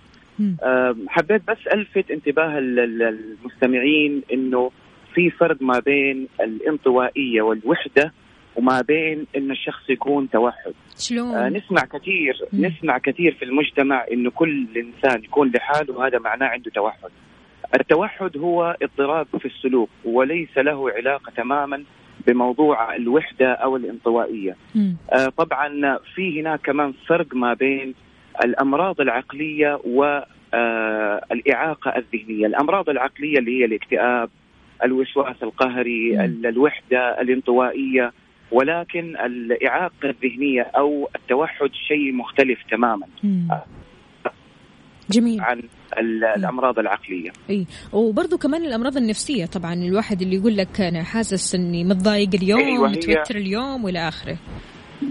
حبيت 1.08 1.42
بس 1.48 1.66
ألفت 1.74 2.10
انتباه 2.10 2.58
ال- 2.58 2.78
ال- 2.80 3.02
المستمعين 3.42 4.22
إنه 4.32 4.70
في 5.14 5.30
فرق 5.30 5.56
ما 5.62 5.78
بين 5.78 6.28
الانطوائية 6.40 7.42
والوحدة 7.42 8.12
وما 8.56 8.80
بين 8.80 9.26
ان 9.36 9.50
الشخص 9.50 9.90
يكون 9.90 10.30
توحد 10.30 10.66
آه 10.66 10.98
شلون؟ 10.98 11.46
نسمع 11.52 11.80
كثير 11.84 12.34
مم. 12.52 12.66
نسمع 12.66 12.98
كثير 12.98 13.34
في 13.34 13.44
المجتمع 13.44 14.04
إنه 14.12 14.30
كل 14.30 14.66
إنسان 14.76 15.24
يكون 15.24 15.50
لحاله 15.54 15.94
وهذا 15.94 16.18
معناه 16.18 16.46
عنده 16.46 16.70
توحد 16.70 17.10
التوحد 17.74 18.36
هو 18.36 18.76
اضطراب 18.82 19.26
في 19.38 19.46
السلوك 19.46 19.88
وليس 20.04 20.58
له 20.58 20.90
علاقة 20.90 21.32
تماما 21.36 21.82
بموضوع 22.26 22.96
الوحدة 22.96 23.52
أو 23.52 23.76
الانطوائية 23.76 24.56
مم. 24.74 24.96
آه، 25.12 25.28
طبعا 25.28 25.98
في 26.14 26.40
هناك 26.40 26.60
كمان 26.60 26.92
فرق 27.06 27.34
ما 27.34 27.54
بين 27.54 27.94
الأمراض 28.44 29.00
العقلية 29.00 29.80
والإعاقة 29.84 31.94
الذهنية. 31.96 32.46
الأمراض 32.46 32.88
العقلية 32.88 33.38
اللي 33.38 33.60
هي 33.60 33.64
الاكتئاب 33.64 34.30
الوسواس 34.84 35.36
القهري 35.42 36.12
مم. 36.14 36.20
ال- 36.20 36.46
الوحدة 36.46 37.20
الانطوائية. 37.20 38.12
ولكن 38.52 39.16
الإعاقة 39.26 39.92
الذهنية 40.10 40.62
أو 40.62 41.08
التوحد 41.16 41.70
شيء 41.88 42.12
مختلف 42.12 42.58
تماما. 42.70 43.06
مم. 43.24 43.48
جميل. 45.10 45.40
عن 45.40 45.62
ال- 45.98 46.24
الأمراض 46.24 46.78
العقلية. 46.78 47.30
إي. 47.50 47.66
وبرضه 47.92 48.38
كمان 48.38 48.64
الأمراض 48.64 48.96
النفسية 48.96 49.46
طبعا 49.46 49.74
الواحد 49.74 50.22
اللي 50.22 50.36
يقول 50.36 50.56
لك 50.56 50.80
أنا 50.80 51.02
حاسس 51.02 51.54
إني 51.54 51.84
متضايق 51.84 52.28
اليوم 52.34 52.60
أيوة، 52.60 52.88
متوتر 52.88 53.36
اليوم 53.36 53.84
وإلى 53.84 54.08
آخره. 54.08 54.36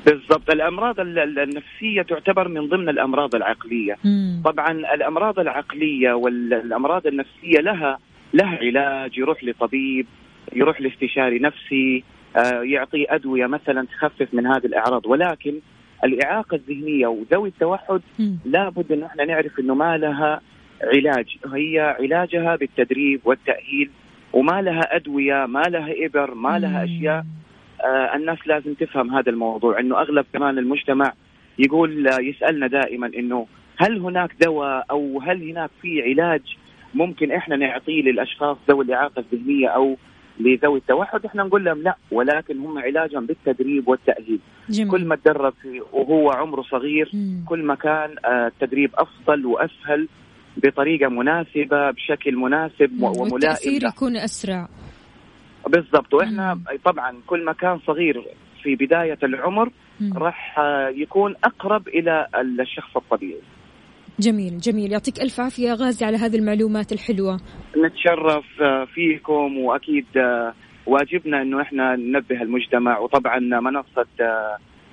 بالضبط. 0.06 0.50
الأمراض 0.50 1.00
ال- 1.00 1.20
ال- 1.20 1.39
النفسية 1.39 2.01
تعتبر 2.01 2.48
من 2.48 2.68
ضمن 2.68 2.89
الأمراض 2.89 3.36
العقلية. 3.36 3.96
مم. 4.04 4.42
طبعا 4.46 4.72
الأمراض 4.72 5.39
العقلية 5.39 6.13
والامراض 6.13 7.08
النفسية 7.08 7.60
لها 7.60 8.00
لها 8.34 8.58
علاج. 8.58 9.18
يروح 9.18 9.44
لطبيب 9.44 10.06
يروح 10.54 10.82
لاستشاري 10.82 11.39
نفسي 11.39 12.04
آه، 12.38 12.62
يعطي 12.62 13.06
أدوية 13.10 13.46
مثلا 13.48 13.86
تخفف 13.86 14.27
من 14.34 14.48
هذه 14.48 14.66
الأعراض. 14.66 15.06
ولكن 15.06 15.54
الإعاقة 16.04 16.56
الذهنية 16.56 17.08
وذوي 17.08 17.50
التوحد 17.50 18.01
مم. 18.20 18.38
لابد 18.46 18.92
إن 18.92 19.04
إحنا 19.04 19.25
نعرف 19.25 19.60
إنه 19.60 19.75
ما 19.75 19.98
لها 19.98 20.42
علاج. 20.84 21.38
هي 21.54 21.96
علاجها 22.00 22.56
بالتدريب 22.56 23.22
والتأهيل 23.25 23.89
وما 24.34 24.62
لها 24.62 24.96
أدوية 24.96 25.46
ما 25.46 25.62
لها 25.62 26.06
إبر 26.06 26.34
ما 26.34 26.60
لها 26.60 26.84
أشياء 26.84 27.25
الناس 28.15 28.38
لازم 28.46 28.74
تفهم 28.74 29.15
هذا 29.15 29.29
الموضوع 29.29 29.79
إنه 29.79 30.00
أغلب 30.01 30.25
كمان 30.34 30.58
المجتمع 30.58 31.13
يقول 31.60 32.08
آه، 32.08 32.20
يسألنا 32.22 32.67
دائما 32.67 33.08
إنه 33.17 33.48
هل 33.77 34.00
هناك 34.00 34.29
دواء 34.41 34.86
أو 34.91 35.22
هل 35.22 35.50
هناك 35.50 35.70
في 35.82 36.01
علاج 36.01 36.41
ممكن 36.94 37.32
إحنا 37.32 37.56
نعطيه 37.56 38.01
للأشخاص 38.01 38.58
ذوي 38.70 38.86
الإعاقة 38.86 39.24
الذهنية 39.34 39.67
أو 39.67 39.98
لذوي 40.39 40.79
التوحد 40.79 41.25
إحنا 41.25 41.44
نقول 41.44 41.65
لهم 41.65 41.82
لا 41.84 41.96
ولكن 42.12 42.60
هم 42.60 42.77
علاجهم 42.79 43.25
بالتدريب 43.25 43.88
والتأهيل 43.88 44.39
جميل 44.70 44.91
كل 44.91 45.06
ما 45.06 45.15
تدرب 45.15 45.53
وهو 45.94 46.32
عمره 46.32 46.62
صغير 46.62 47.10
مم. 47.13 47.44
كل 47.50 47.63
ما 47.63 47.75
كان 47.75 48.15
آه، 48.25 48.48
التدريب 48.48 48.91
أفضل 48.96 49.46
وأسهل 49.46 50.08
بطريقة 50.58 51.10
مناسبة 51.10 51.91
بشكل 51.91 52.36
مناسب 52.36 53.01
و- 53.01 53.06
وملائم 53.08 53.34
والتاثير. 53.34 53.84
يكون 53.84 54.17
أسرع 54.17 54.67
بالضبط. 55.67 56.13
وإحنا. 56.13 56.59
طبعا 56.86 57.17
كل 57.27 57.45
ما 57.45 57.53
كان 57.53 57.79
صغير 57.88 58.25
في 58.63 58.75
بداية 58.75 59.17
العمر. 59.24 59.71
راح 60.15 60.59
آه، 60.59 60.89
يكون 60.89 61.36
أقرب 61.43 61.88
إلى 61.88 62.27
الشخص 62.62 62.97
الطبيعي. 62.97 63.41
جميل 64.19 64.57
جميل. 64.57 64.91
يعطيك 64.91 65.21
ألف 65.21 65.39
عافية 65.39 65.74
غازي 65.74 66.05
على 66.05 66.17
هذه 66.17 66.36
المعلومات 66.36 66.91
الحلوة. 66.91 67.39
نتشرف 67.77 68.62
آه، 68.62 68.86
فيكم 68.86 69.57
وأكيد 69.57 70.05
آه، 70.17 70.53
واجبنا 70.86 71.41
إنه 71.41 71.62
إحنا 71.62 71.95
ننبه 71.95 72.41
المجتمع. 72.41 73.00
وطبعا 73.00 73.39
منصة 73.39 74.05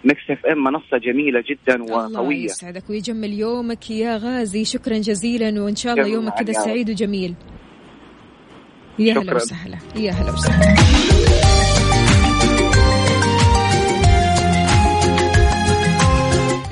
Mix 0.05 0.31
FM 0.31 0.65
منصة 0.65 0.99
جميلة 0.99 1.45
جدا 1.51 1.75
الله 1.75 2.13
وقوية. 2.13 2.45
يسعدك 2.45 2.91
ويجمل 2.91 3.33
يومك 3.33 3.91
يا 3.91 4.17
غازي. 4.17 4.65
شكرا 4.65 4.99
جزيلا 4.99 5.63
وإن 5.63 5.75
شاء 5.77 5.95
الله 5.95 6.07
يومك 6.07 6.33
كذا. 6.35 6.53
سعيد 6.53 6.91
وجميل. 6.91 7.35
يا 8.99 9.19
هلا. 9.19 9.35
وسهلا. 9.35 9.79
يا 9.97 10.13
هلا 10.13 10.33
وسهلا. 10.33 10.75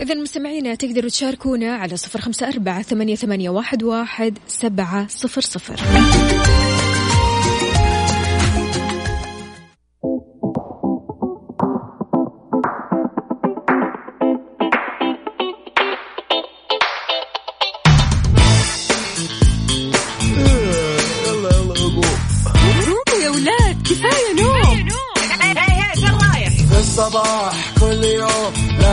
إذا 0.02 0.14
مستمعينا 0.14 0.75
تقدروا 0.75 1.11
تشاركونا 1.11 1.75
على 1.75 1.97
صفر 1.97 2.21
خمسة 2.21 2.49
أربعة 2.49 2.83
ثمانية, 2.83 3.14
ثمانية 3.14 3.50
واحد, 3.50 3.83
واحد 3.83 4.38
سبعة 4.47 5.07
صفر 5.09 5.41
صفر. 5.41 5.81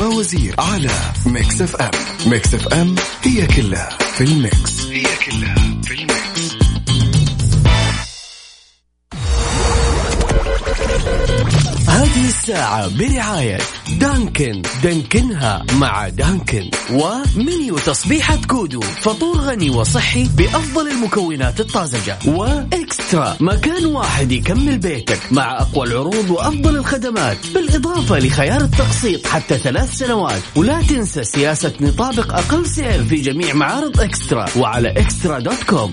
باوزير 0.00 0.54
على 0.58 0.90
Mix 1.26 1.62
FM 1.62 1.90
Mix 2.26 2.54
FM 2.54 2.94
هي 3.22 3.46
كلها 3.46 3.88
في 4.14 4.24
ال 4.24 4.35
mix. 4.35 4.80
هي 4.90 5.02
كلها 5.02 5.54
في 5.84 5.94
ال 5.94 6.06
mix. 6.06 6.56
هذه 11.88 12.28
الساعة 12.28 12.88
برعاية 12.88 13.58
Dunkin. 14.00 14.62
دانكنها 14.82 15.64
مع 15.72 16.08
Dunkin. 16.08 16.70
و 16.92 17.09
menu 17.09 17.78
تصبيحة 17.78 18.38
Kudu. 18.48 18.80
فطور 18.80 19.36
غني 19.36 19.70
وصحي 19.70 20.24
بأفضل 20.36 20.88
المكونات 20.88 21.60
الطازجة. 21.60 22.18
و 22.26 22.42
Extra. 22.42 23.36
مكان 23.40 23.86
واحد 23.86 24.32
يكمل 24.32 24.78
بيتك 24.78 25.32
مع 25.32 25.58
أقوى 25.58 25.86
العروض 25.86 26.30
وأفضل 26.30 26.76
الخدمات. 26.76 27.36
بالإضافة 27.54 28.18
لخيار 28.18 28.60
التقسيط 28.60 29.26
حتى 29.26 29.58
ثلاث 29.58 29.98
سنوات. 29.98 30.42
ولا 30.56 30.82
تنسى 30.82 31.24
سياسة 31.24 31.72
نطابق 31.80 32.32
أقل 32.34 32.66
سعر 32.66 33.04
في 33.04 33.16
جميع 33.16 33.54
معارض 33.54 34.00
Extra. 34.00 34.46
وعلى 34.56 34.90
Extra 34.90 35.38
dot 35.38 35.62
com. 35.62 35.90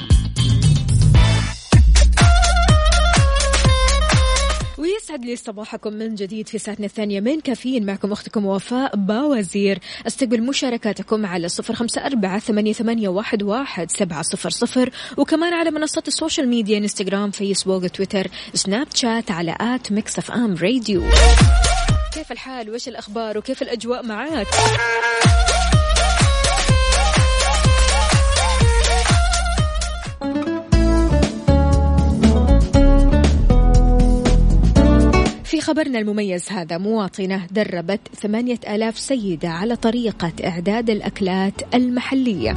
لي 5.27 5.35
صباحكم 5.35 5.93
من 5.93 6.15
جديد 6.15 6.47
في 6.47 6.57
ساعتنا 6.57 6.85
الثانية 6.85 7.19
من 7.19 7.39
كافيين. 7.39 7.85
معكم 7.85 8.11
أختكم 8.11 8.45
وفاء 8.45 8.95
باوزير. 8.95 9.79
أستقبل 10.07 10.41
مشاركاتكم 10.43 11.25
على 11.25 11.49
صفر 11.49 11.73
خمسة 11.73 12.05
أربعة 12.05 12.39
ثمانية, 12.39 13.09
واحد, 13.09 13.43
واحد 13.43 13.91
سبعة 13.91 14.21
صفر 14.21 14.49
صفر. 14.49 14.91
وكمان 15.17 15.53
على 15.53 15.71
منصات 15.71 16.07
ال 16.07 16.13
social 16.13 16.47
media 16.47 16.77
إنستغرام 16.77 17.31
فيسبوك 17.31 17.87
تويتر 17.87 18.27
سناب 18.53 18.87
شات 18.93 19.31
على 19.31 19.57
at 19.61 19.91
Mix 19.91 20.17
FM 20.17 20.55
Radio. 20.55 21.03
كيف 22.13 22.31
الحال؟ 22.31 22.69
وش 22.69 22.87
الأخبار؟ 22.87 23.37
وكيف 23.37 23.61
الأجواء 23.61 24.05
معاك؟ 24.05 24.47
خبرنا 35.77 35.99
المميز 35.99 36.49
هذا 36.49 36.77
مواطنة 36.77 37.47
دربت 37.51 37.99
ثمانية 38.21 38.59
آلاف 38.67 38.99
سيدة 38.99 39.49
على 39.49 39.75
طريقة 39.75 40.31
إعداد 40.45 40.89
الأكلات 40.89 41.75
المحلية. 41.75 42.55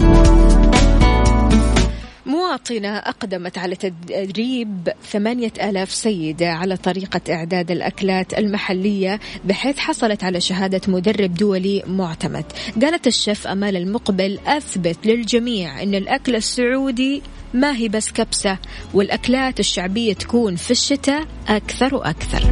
مواطنة 2.27 2.89
أقدمت 2.89 3.59
على 3.59 3.77
تدريب 3.77 4.89
ثمانية 5.11 5.53
آلاف 5.63 5.93
سيدة 5.93 6.49
على 6.49 6.77
طريقة 6.77 7.21
إعداد 7.31 7.71
الأكلات 7.71 8.39
المحلية 8.39 9.21
بحيث 9.45 9.79
حصلت 9.79 10.25
على 10.25 10.41
شهادة 10.41 10.81
مدرب 10.89 11.35
دولي 11.35 11.83
معتمد. 11.87 12.45
قالت 12.83 13.07
الشيف 13.07 13.47
أمال 13.47 13.77
المقبل 13.77 14.39
أثبت 14.47 15.07
للجميع 15.07 15.83
أن 15.83 15.95
الأكل 15.95 16.37
السعودي 16.37 17.23
ما 17.55 17.77
هي 17.77 17.89
بس 17.89 18.11
كبسة 18.11 18.59
والأكلات 18.95 19.61
الشعبية 19.61 20.13
تكون 20.13 20.57
في 20.57 20.71
الشتاء 20.71 21.27
أكثر 21.49 21.95
وأكثر 21.95 22.43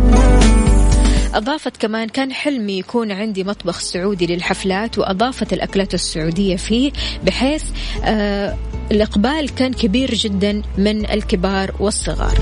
أضافت 1.34 1.76
كمان 1.76 2.08
كان 2.08 2.32
حلمي 2.32 2.78
يكون 2.78 3.12
عندي 3.12 3.44
مطبخ 3.44 3.78
سعودي 3.78 4.26
للحفلات 4.26 4.98
وأضافت 4.98 5.52
الأكلات 5.52 5.94
السعودية 5.94 6.56
فيه 6.56 6.92
بحيث 7.24 7.64
آه 8.04 8.56
الإقبال 8.90 9.54
كان 9.54 9.72
كبير 9.72 10.14
جدا 10.14 10.62
من 10.78 11.10
الكبار 11.10 11.74
والصغار 11.80 12.38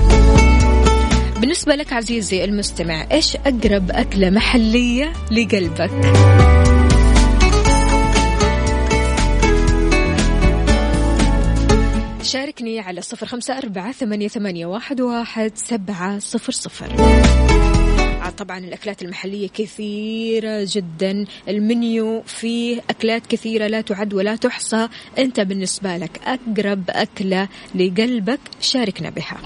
بالنسبة 1.41 1.75
لك 1.75 1.93
عزيزي 1.93 2.43
المستمع 2.43 3.07
إيش 3.11 3.35
أقرب 3.35 3.91
أكلة 3.91 4.29
محلية 4.29 5.13
لقلبك؟ 5.31 5.91
شاركني 12.27 12.79
على 12.79 13.01
صفر 13.01 13.25
خمسة 13.25 13.57
أربعة 13.57 13.91
ثمانية, 13.91 14.27
ثمانية 14.27 14.65
واحد, 14.65 15.01
واحد 15.01 15.51
سبعة 15.55 16.19
صفر 16.19 16.51
صفر. 16.51 16.87
طبعا 18.37 18.57
الأكلات 18.57 19.01
المحلية 19.01 19.47
كثيرة 19.47 20.67
جدا. 20.69 21.25
المنيو 21.47 22.23
فيه 22.25 22.81
أكلات 22.89 23.27
كثيرة 23.27 23.67
لا 23.67 23.81
تعد 23.81 24.13
ولا 24.13 24.35
تحصى. 24.35 24.87
أنت 25.17 25.39
بالنسبة 25.39 25.97
لك 25.97 26.21
أقرب 26.23 26.83
أكلة 26.89 27.47
لقلبك 27.75 28.39
شاركنا 28.61 29.09
بها. 29.09 29.37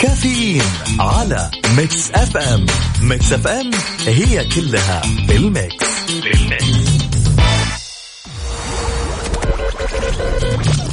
كافيين 0.00 0.62
على 1.00 1.50
Mix 1.76 2.10
FM. 2.10 2.66
Mix 3.02 3.32
FM 3.32 3.70
هي 4.06 4.44
كلها 4.44 5.02
بال 5.28 5.56
mix 5.56 5.97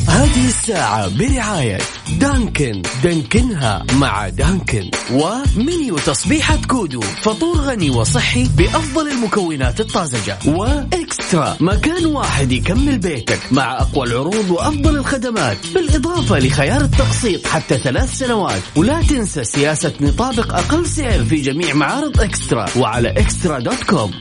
هذه 0.08 0.47
الساعة 0.47 1.08
برعاية 1.08 1.78
Dunkin. 2.19 2.82
دانكنها 3.04 3.86
مع 3.93 4.30
Dunkin. 4.30 4.91
ومنيو 5.12 5.97
تصبيحة 5.97 6.58
Kudu. 6.67 7.01
فطور 7.01 7.58
غني 7.58 7.89
وصحي 7.89 8.43
بأفضل 8.58 9.08
المكونات 9.08 9.80
الطازجة. 9.80 10.38
و 10.47 10.63
Extra. 10.63 11.58
مكان 11.60 12.06
واحد 12.06 12.51
يكمل 12.51 12.97
بيتك 12.97 13.39
مع 13.51 13.78
أقوى 13.78 14.08
العروض 14.08 14.51
وأفضل 14.51 14.95
الخدمات. 14.95 15.58
بالإضافة 15.73 16.39
لخيار 16.39 16.82
التقسيط 16.82 17.47
حتى 17.47 17.78
ثلاث 17.78 18.13
سنوات. 18.17 18.62
ولا 18.75 19.01
تنسى 19.01 19.43
سياسة 19.43 19.93
نطابق 20.01 20.54
أقل 20.54 20.86
سعر 20.86 21.25
في 21.25 21.36
جميع 21.36 21.73
معارض 21.73 22.21
Extra. 22.21 22.65
وعلى 22.78 23.10
Extra 23.10 23.60
dot 23.60 23.84
com. 23.84 24.12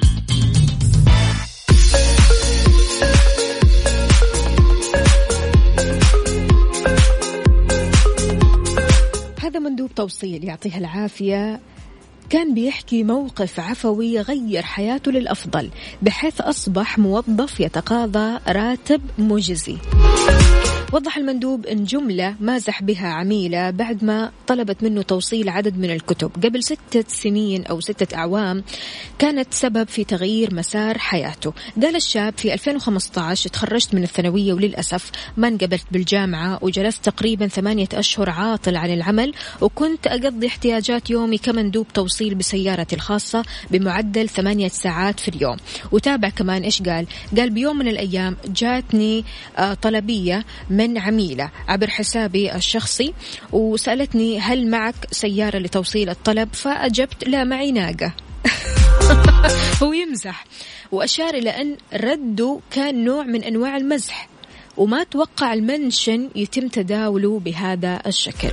هذا 9.94 10.02
مندوب 10.02 10.10
توصيل 10.10 10.44
يعطيها 10.44 10.78
العافية. 10.78 11.60
كان 12.30 12.54
بيحكي 12.54 13.04
موقف 13.04 13.60
عفوي 13.60 14.20
غير 14.20 14.62
حياته 14.62 15.12
للأفضل 15.12 15.70
بحيث 16.02 16.40
أصبح 16.40 16.98
موظف 16.98 17.60
يتقاضى 17.60 18.38
راتب 18.48 19.00
مجزي. 19.18 19.76
وضح 20.92 21.16
المندوب 21.16 21.66
أن 21.66 21.84
جملة 21.84 22.34
مازح 22.40 22.82
بها 22.82 23.08
عميلة 23.08 23.70
بعد 23.70 24.04
ما 24.04 24.30
طلبت 24.46 24.82
منه 24.82 25.02
توصيل 25.02 25.48
عدد 25.48 25.78
من 25.78 25.90
الكتب. 25.90 26.30
قبل 26.44 26.64
ستة 26.64 27.04
سنين 27.08 27.66
أو 27.66 27.80
ستة 27.80 28.16
أعوام 28.16 28.64
كانت 29.18 29.54
سبب 29.54 29.88
في 29.88 30.04
تغيير 30.04 30.54
مسار 30.54 30.98
حياته. 30.98 31.52
قال 31.82 31.96
الشاب 31.96 32.34
في 32.38 32.54
2015 32.54 33.50
تخرجت 33.50 33.94
من 33.94 34.02
الثانوية 34.02 34.52
وللأسف 34.52 35.10
ما 35.36 35.48
انقبلت 35.48 35.84
بالجامعة 35.90 36.58
وجلست 36.62 37.04
تقريبا 37.04 37.46
ثمانية 37.46 37.88
أشهر 37.94 38.30
عاطل 38.30 38.76
عن 38.76 38.90
العمل 38.90 39.34
وكنت 39.60 40.06
أقضي 40.06 40.46
احتياجات 40.46 41.10
يومي 41.10 41.38
كمندوب 41.38 41.86
توصيل 41.94 42.34
بسيارتي 42.34 42.96
الخاصة 42.96 43.44
بمعدل 43.70 44.28
ثمانية 44.28 44.68
ساعات 44.68 45.20
في 45.20 45.28
اليوم. 45.28 45.56
وتابع 45.92 46.28
كمان 46.28 46.62
إيش 46.62 46.82
قال؟ 46.82 47.06
قال 47.36 47.50
بيوم 47.50 47.78
من 47.78 47.88
الأيام 47.88 48.36
جاتني 48.48 49.24
آه، 49.58 49.74
طلبية 49.74 50.44
من 50.76 50.98
عميلة 50.98 51.50
عبر 51.68 51.90
حسابي 51.90 52.54
الشخصي 52.54 53.14
وسألتني 53.52 54.40
هل 54.40 54.70
معك 54.70 54.94
سيارة 55.10 55.58
لتوصيل 55.58 56.10
الطلب؟ 56.10 56.48
فأجبت 56.52 57.28
لا 57.28 57.44
معي 57.44 57.72
ناقة. 57.72 58.12
هو 59.82 59.92
يمزح. 59.92 60.44
وأشار 60.92 61.34
إلى 61.34 61.50
أن 61.50 61.76
رده 61.94 62.60
كان 62.70 63.04
نوع 63.04 63.24
من 63.24 63.44
أنواع 63.44 63.76
المزح 63.76 64.28
وما 64.76 65.04
توقع 65.04 65.52
المنشن 65.52 66.30
يتم 66.36 66.68
تداوله 66.68 67.38
بهذا 67.38 68.02
الشكل. 68.06 68.52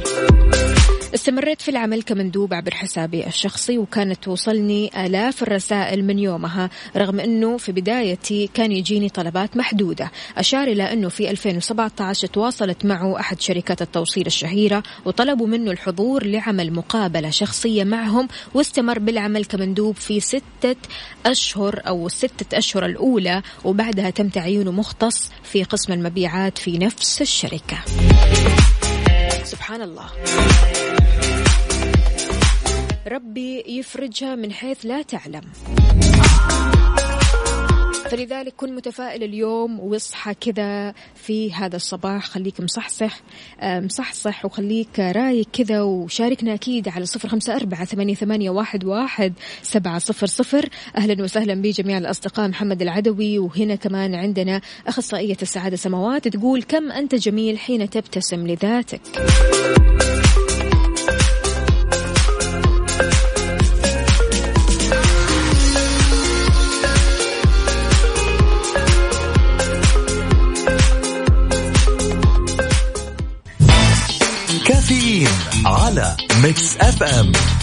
استمريت 1.15 1.61
في 1.61 1.71
العمل 1.71 2.01
كمندوب 2.01 2.53
عبر 2.53 2.73
حسابي 2.73 3.27
الشخصي 3.27 3.77
وكانت 3.77 4.23
توصلني 4.23 5.05
آلاف 5.05 5.43
الرسائل 5.43 6.05
من 6.05 6.19
يومها 6.19 6.69
رغم 6.97 7.19
أنه 7.19 7.57
في 7.57 7.71
بدايتي 7.71 8.49
كان 8.53 8.71
يجيني 8.71 9.09
طلبات 9.09 9.57
محدودة. 9.57 10.11
أشار 10.37 10.67
إلى 10.67 10.93
أنه 10.93 11.09
في 11.09 11.31
2017 11.31 12.27
تواصلت 12.27 12.85
معه 12.85 13.19
أحد 13.19 13.41
شركات 13.41 13.81
التوصيل 13.81 14.25
الشهيرة 14.27 14.83
وطلبوا 15.05 15.47
منه 15.47 15.71
الحضور 15.71 16.25
لعمل 16.25 16.73
مقابلة 16.73 17.29
شخصية 17.29 17.83
معهم 17.83 18.27
واستمر 18.53 18.99
بالعمل 18.99 19.45
كمندوب 19.45 19.95
في 19.95 20.19
ستة 20.19 20.75
أشهر 21.25 21.81
أو 21.87 22.07
الستة 22.07 22.57
أشهر 22.57 22.85
الأولى 22.85 23.41
وبعدها 23.63 24.09
تم 24.09 24.29
تعيينه 24.29 24.71
مختص 24.71 25.31
في 25.43 25.63
قسم 25.63 25.93
المبيعات 25.93 26.57
في 26.57 26.77
نفس 26.77 27.21
الشركة. 27.21 27.77
سبحان 29.51 29.81
الله. 29.81 30.09
ربي 33.07 33.63
يفرجها 33.67 34.35
من 34.35 34.51
حيث 34.51 34.85
لا 34.85 35.01
تعلم. 35.01 35.43
فلذلك 38.11 38.53
كن 38.57 38.75
متفائل 38.75 39.23
اليوم 39.23 39.79
وإصحى 39.79 40.33
كذا 40.33 40.93
في 41.15 41.53
هذا 41.53 41.75
الصباح. 41.75 42.25
خليك 42.25 42.61
مصحصح 42.61 43.21
آه، 43.61 43.79
مصحصح 43.79 44.45
وخليك 44.45 44.99
رايق 44.99 45.47
كذا 45.53 45.81
وشاركنا 45.81 46.53
أكيد 46.53 46.89
على 46.89 47.05
صفر 47.05 47.29
خمسة 47.29 47.55
أربعة 47.55 47.85
ثمانية, 47.85 48.15
ثمانية 48.15 48.49
واحد, 48.49 48.85
واحد 48.85 49.33
سبعة 49.61 49.99
صفر 49.99 50.27
صفر. 50.27 50.69
أهلا 50.97 51.23
وسهلا 51.23 51.53
بجميع 51.53 51.97
الأصدقاء 51.97 52.47
محمد 52.49 52.81
العدوي 52.81 53.39
وهنا 53.39 53.75
كمان 53.75 54.15
عندنا 54.15 54.61
أخصائية 54.87 55.37
السعادة 55.41 55.75
سماوات 55.75 56.27
تقول 56.27 56.63
كم 56.63 56.91
أنت 56.91 57.15
جميل 57.15 57.59
حين 57.59 57.89
تبتسم 57.89 58.47
لذاتك. 58.47 59.01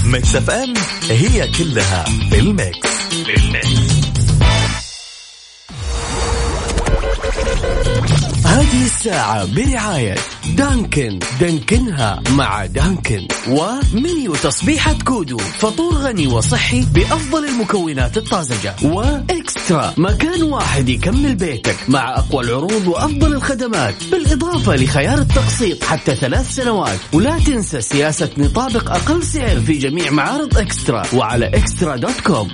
Mix 0.09 0.37
FM 0.37 0.75
هي 1.11 1.49
كلها 1.59 2.05
بال 2.31 2.54
mix 2.54 2.89
بال 3.27 3.43
mix 3.43 3.68
هذه 8.69 8.85
الساعة 8.85 9.55
برعاية 9.55 10.15
Dunkin. 10.57 11.19
دانكنها 11.41 12.23
مع 12.31 12.67
Dunkin. 12.67 13.29
و 13.49 13.66
menu 13.66 14.35
تصبيحة 14.35 14.93
Kudu. 15.05 15.39
فطور 15.39 15.95
غني 15.95 16.27
وصحي 16.27 16.85
بأفضل 16.95 17.45
المكونات 17.45 18.17
الطازجة. 18.17 18.75
و 18.83 18.99
Extra. 18.99 19.95
مكان 19.97 20.43
واحد 20.43 20.89
يكمل 20.89 21.35
بيتك 21.35 21.77
مع 21.89 22.19
أقوى 22.19 22.45
العروض 22.45 22.87
وأفضل 22.87 23.33
الخدمات. 23.33 23.95
بالإضافة 24.11 24.77
لخيار 24.77 25.19
التقسيط 25.19 25.85
حتى 25.85 26.15
ثلاث 26.15 26.55
سنوات. 26.55 26.99
ولا 27.13 27.39
تنسى 27.39 27.81
سياسة 27.81 28.31
نطابق 28.39 28.91
أقل 28.91 29.23
سعر 29.23 29.61
في 29.61 29.73
جميع 29.73 30.11
معارض 30.11 30.59
Extra. 30.59 31.03
وعلى 31.15 31.47
Extra 31.47 31.97
dot 31.97 32.21
com. 32.21 32.49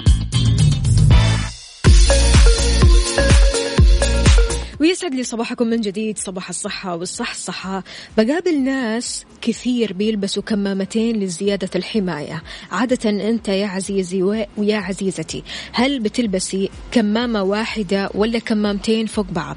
ويسعد 4.84 5.14
لي 5.14 5.22
صباحكم 5.24 5.66
من 5.66 5.80
جديد 5.80 6.18
صباح 6.18 6.48
الصحة 6.48 6.96
والصحصحة 6.96 7.84
بقابل 8.16 8.60
ناس 8.64 9.24
كثير 9.42 9.92
بيلبسوا 9.92 10.42
كمامتين 10.42 11.20
لزيادة 11.20 11.70
الحماية. 11.76 12.42
عادة 12.72 13.10
أنت 13.10 13.48
يا 13.48 13.66
عزيزي 13.66 14.22
ويا 14.56 14.76
عزيزتي 14.76 15.42
هل 15.72 16.00
بتلبسي 16.00 16.70
كمامة 16.92 17.42
واحدة 17.42 18.10
ولا 18.14 18.38
كمامتين 18.38 19.06
فوق 19.06 19.26
بعض؟ 19.30 19.56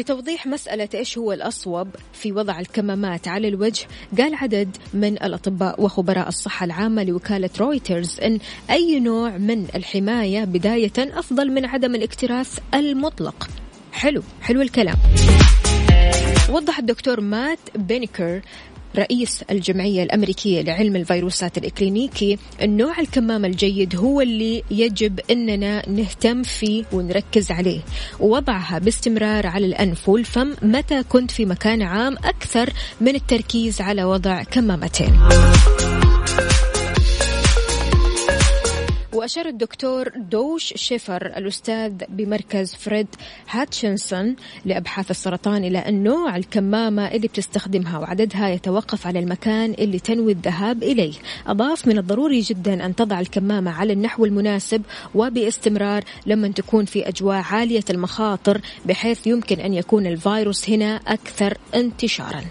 لتوضيح 0.00 0.46
مسألة 0.46 0.88
إيش 0.94 1.18
هو 1.18 1.32
الأصوب 1.32 1.88
في 2.12 2.32
وضع 2.32 2.60
الكمامات 2.60 3.28
على 3.28 3.48
الوجه 3.48 3.86
قال 4.18 4.34
عدد 4.34 4.76
من 4.94 5.12
الأطباء 5.12 5.82
وخبراء 5.82 6.28
الصحة 6.28 6.64
العامة 6.64 7.04
لوكالة 7.04 7.50
رويترز 7.60 8.20
أن 8.20 8.38
أي 8.70 9.00
نوع 9.00 9.38
من 9.38 9.66
الحماية 9.74 10.44
بداية 10.44 10.92
أفضل 10.98 11.52
من 11.52 11.64
عدم 11.64 11.94
الاكتراث 11.94 12.58
المطلق. 12.74 13.50
حلو 13.92 14.22
حلو 14.42 14.62
الكلام. 14.62 14.96
وضح 16.50 16.78
الدكتور 16.78 17.20
مات 17.20 17.58
بينيكر 17.74 18.40
رئيس 18.96 19.44
الجمعية 19.50 20.02
الأمريكية 20.02 20.62
لعلم 20.62 20.96
الفيروسات 20.96 21.58
الإكلينيكي 21.58 22.38
النوع 22.62 23.00
الكمامة 23.00 23.48
الجيد 23.48 23.96
هو 23.96 24.20
اللي 24.20 24.62
يجب 24.70 25.20
أننا 25.30 25.88
نهتم 25.88 26.42
فيه 26.42 26.84
ونركز 26.92 27.50
عليه. 27.50 27.80
ووضعها 28.20 28.78
باستمرار 28.78 29.46
على 29.46 29.66
الأنف 29.66 30.08
والفم 30.08 30.54
متى 30.62 31.02
كنت 31.02 31.30
في 31.30 31.46
مكان 31.46 31.82
عام 31.82 32.16
أكثر 32.16 32.72
من 33.00 33.14
التركيز 33.14 33.80
على 33.80 34.04
وضع 34.04 34.42
كمامتين. 34.42 35.20
وأشار 39.20 39.46
الدكتور 39.46 40.08
دوش 40.16 40.74
شيفر 40.76 41.26
الأستاذ 41.26 41.92
بمركز 42.08 42.74
فريد 42.74 43.06
هاتشنسون 43.50 44.36
لأبحاث 44.64 45.10
السرطان 45.10 45.64
إلى 45.64 45.78
أن 45.78 46.02
نوع 46.02 46.36
الكمامة 46.36 47.08
اللي 47.08 47.28
بتستخدمها 47.28 47.98
وعددها 47.98 48.48
يتوقف 48.48 49.06
على 49.06 49.18
المكان 49.18 49.74
اللي 49.78 49.98
تنوي 49.98 50.32
الذهاب 50.32 50.82
إليه. 50.82 51.12
أضاف 51.46 51.86
من 51.86 51.98
الضروري 51.98 52.40
جدا 52.40 52.86
أن 52.86 52.94
تضع 52.94 53.20
الكمامة 53.20 53.70
على 53.70 53.92
النحو 53.92 54.24
المناسب 54.24 54.82
وباستمرار 55.14 56.04
لما 56.26 56.48
تكون 56.48 56.84
في 56.84 57.08
أجواء 57.08 57.44
عالية 57.50 57.84
المخاطر 57.90 58.60
بحيث 58.86 59.26
يمكن 59.26 59.60
أن 59.60 59.74
يكون 59.74 60.06
الفيروس 60.06 60.70
هنا 60.70 60.96
أكثر 60.96 61.58
انتشارا. 61.74 62.44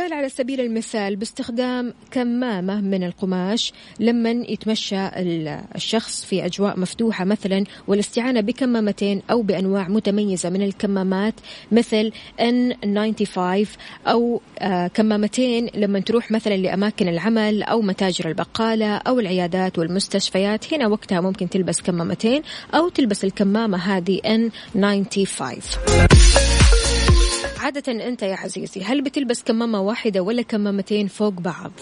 وقال 0.00 0.12
على 0.12 0.28
سبيل 0.28 0.60
المثال 0.60 1.16
باستخدام 1.16 1.94
كمامة 2.10 2.80
من 2.80 3.04
القماش 3.04 3.72
لما 3.98 4.30
يتمشى 4.30 5.08
الشخص 5.74 6.24
في 6.24 6.44
أجواء 6.44 6.80
مفتوحة 6.80 7.24
مثلا 7.24 7.64
والاستعانة 7.88 8.40
بكمامتين 8.40 9.22
أو 9.30 9.42
بأنواع 9.42 9.88
متميزة 9.88 10.50
من 10.50 10.62
الكمامات 10.62 11.34
مثل 11.72 12.12
N95 12.40 13.38
أو 14.06 14.40
آه، 14.58 14.86
كمامتين 14.86 15.70
لما 15.74 16.00
تروح 16.00 16.30
مثلا 16.30 16.56
لأماكن 16.56 17.08
العمل 17.08 17.62
أو 17.62 17.82
متاجر 17.82 18.28
البقالة 18.28 18.96
أو 18.96 19.20
العيادات 19.20 19.78
والمستشفيات. 19.78 20.74
هنا 20.74 20.86
وقتها 20.86 21.20
ممكن 21.20 21.48
تلبس 21.48 21.80
كمامتين 21.80 22.42
أو 22.74 22.88
تلبس 22.88 23.24
الكمامة 23.24 23.78
هذه 23.78 24.20
N95 24.20 26.69
عادة 27.70 27.92
أنت 27.92 28.22
يا 28.22 28.36
عزيزي 28.36 28.82
هل 28.82 29.02
بتلبس 29.02 29.42
كمامة 29.42 29.80
واحدة 29.80 30.20
ولا 30.20 30.42
كمامتين 30.42 31.08
فوق 31.08 31.32
بعض؟ 31.32 31.72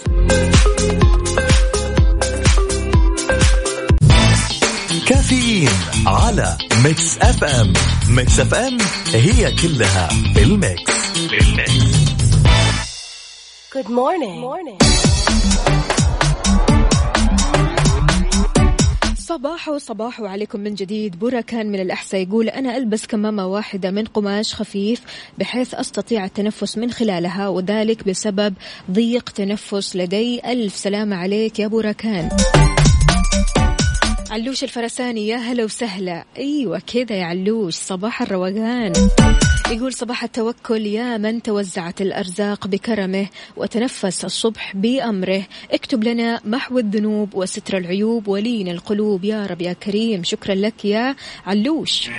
كافيين 5.09 5.69
على 6.07 6.59
Mix 6.85 7.19
FM 7.19 7.73
Mix 8.09 8.41
FM 8.41 8.79
هي 9.15 9.53
كلها 9.63 10.09
بال 10.35 10.68
mix 10.68 11.19
بال 11.31 11.58
mix 11.58 11.99
Good 13.75 13.89
morning. 13.89 14.35
Good 14.35 14.49
morning. 14.51 14.79
صباح 19.29 19.77
صباح 19.77 20.21
عليكم 20.21 20.61
من 20.61 20.75
جديد. 20.75 21.19
برا 21.19 21.41
كان 21.41 21.73
من 21.73 21.81
الأحساء 21.81 22.21
يقول 22.21 22.49
أنا 22.49 22.77
ألبس 22.77 23.07
كمامة 23.07 23.47
واحدة 23.47 23.91
من 23.91 24.05
قماش 24.05 24.55
خفيف 24.55 25.03
بحيث 25.39 25.75
أستطيع 25.75 26.25
التنفس 26.25 26.79
من 26.79 26.91
خلالها 26.91 27.49
وذلك 27.49 28.09
بسبب 28.09 28.55
ضيق 28.91 29.31
تنفس 29.31 29.97
لدي. 29.97 30.53
ألف 30.53 30.77
سلامة 30.77 31.17
عليك 31.17 31.59
يا 31.59 31.67
بركان. 31.67 32.29
علوش 34.31 34.65
الفرساني 34.65 35.29
يا 35.29 35.37
هلا 35.37 35.65
وسهلا. 35.65 36.25
أيوه 36.39 36.79
كذا 36.79 37.17
يا 37.17 37.25
علوش 37.25 37.75
صباح 37.75 38.23
الروقان. 38.23 38.93
يقول 39.71 39.93
صباح 39.93 40.25
التوكل 40.25 40.87
يا 40.87 41.17
من 41.17 41.43
توزعت 41.43 42.01
الأرزاق 42.01 42.67
بكرمه 42.67 43.27
وتنفس 43.57 44.25
الصبح 44.25 44.77
بأمره. 44.77 45.43
اكتب 45.71 46.05
لنا 46.05 46.41
محو 46.45 46.79
الذنوب 46.79 47.35
وستر 47.35 47.79
العيوب 47.79 48.29
ولين 48.29 48.69
القلوب. 48.69 49.25
يا 49.25 49.47
رب 49.47 49.63
يا 49.63 49.73
كريم 49.73 50.25
شكرا 50.25 50.55
لك 50.55 50.85
يا 50.85 51.17
علوش. 51.47 52.11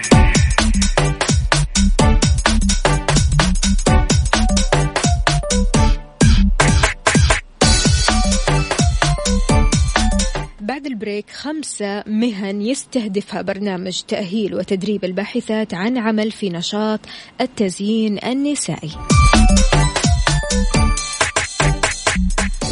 البريك 10.99 11.29
خمسة 11.29 12.03
مهن 12.07 12.61
يستهدفها 12.61 13.41
برنامج 13.41 14.01
تأهيل 14.07 14.55
وتدريب 14.55 15.05
الباحثات 15.05 15.73
عن 15.73 15.97
عمل 15.97 16.31
في 16.31 16.49
نشاط 16.49 16.99
التزيين 17.41 18.19
النسائي. 18.23 18.91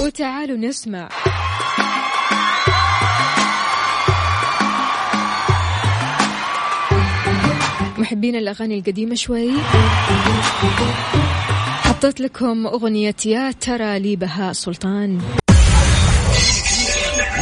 وتعالوا 0.02 0.58
نسمع. 0.58 1.10
محبين 7.98 8.36
الأغاني 8.36 8.80
القديمة 8.80 9.16
شوي. 9.16 9.52
حطيت 11.84 12.20
لكم 12.22 12.68
أغنية 12.68 13.16
يا 13.26 13.52
ترى 13.52 14.00
لي 14.00 14.16
بهاء 14.16 14.54
سلطان. 14.54 15.22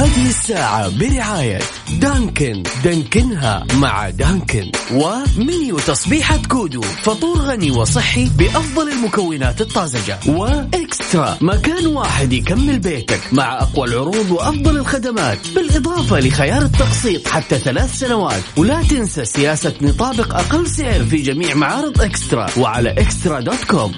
هذه 0.00 0.28
الساعة 0.28 0.98
برعاية 0.98 1.58
Dunkin. 1.98 2.62
دانكنها 2.84 3.66
مع 3.74 4.10
Dunkin. 4.10 4.72
و 4.92 5.09
menu 5.09 5.78
تصبيحة 5.78 6.38
Kudu. 6.48 6.80
فطور 6.80 7.38
غني 7.38 7.70
وصحي 7.70 8.24
بأفضل 8.38 8.88
المكونات 8.88 9.60
الطازجة. 9.60 10.18
و 10.26 10.42
Extra. 10.42 11.36
مكان 11.40 11.86
واحد 11.86 12.32
يكمل 12.32 12.78
بيتك 12.78 13.20
مع 13.32 13.58
أقوى 13.62 13.88
العروض 13.88 14.30
وأفضل 14.30 14.76
الخدمات. 14.76 15.38
بالإضافة 15.54 16.20
لخيار 16.20 16.62
التقسيط 16.62 17.28
حتى 17.28 17.58
ثلاث 17.58 17.98
سنوات. 17.98 18.42
ولا 18.56 18.82
تنسى 18.82 19.24
سياسة 19.24 19.74
نطابق 19.82 20.34
أقل 20.34 20.66
سعر 20.66 21.04
في 21.04 21.16
جميع 21.16 21.54
معارض 21.54 22.02
Extra. 22.02 22.46
وعلى 22.56 22.90
Extra 22.90 23.40
dot 23.40 23.64
com. 23.64 23.92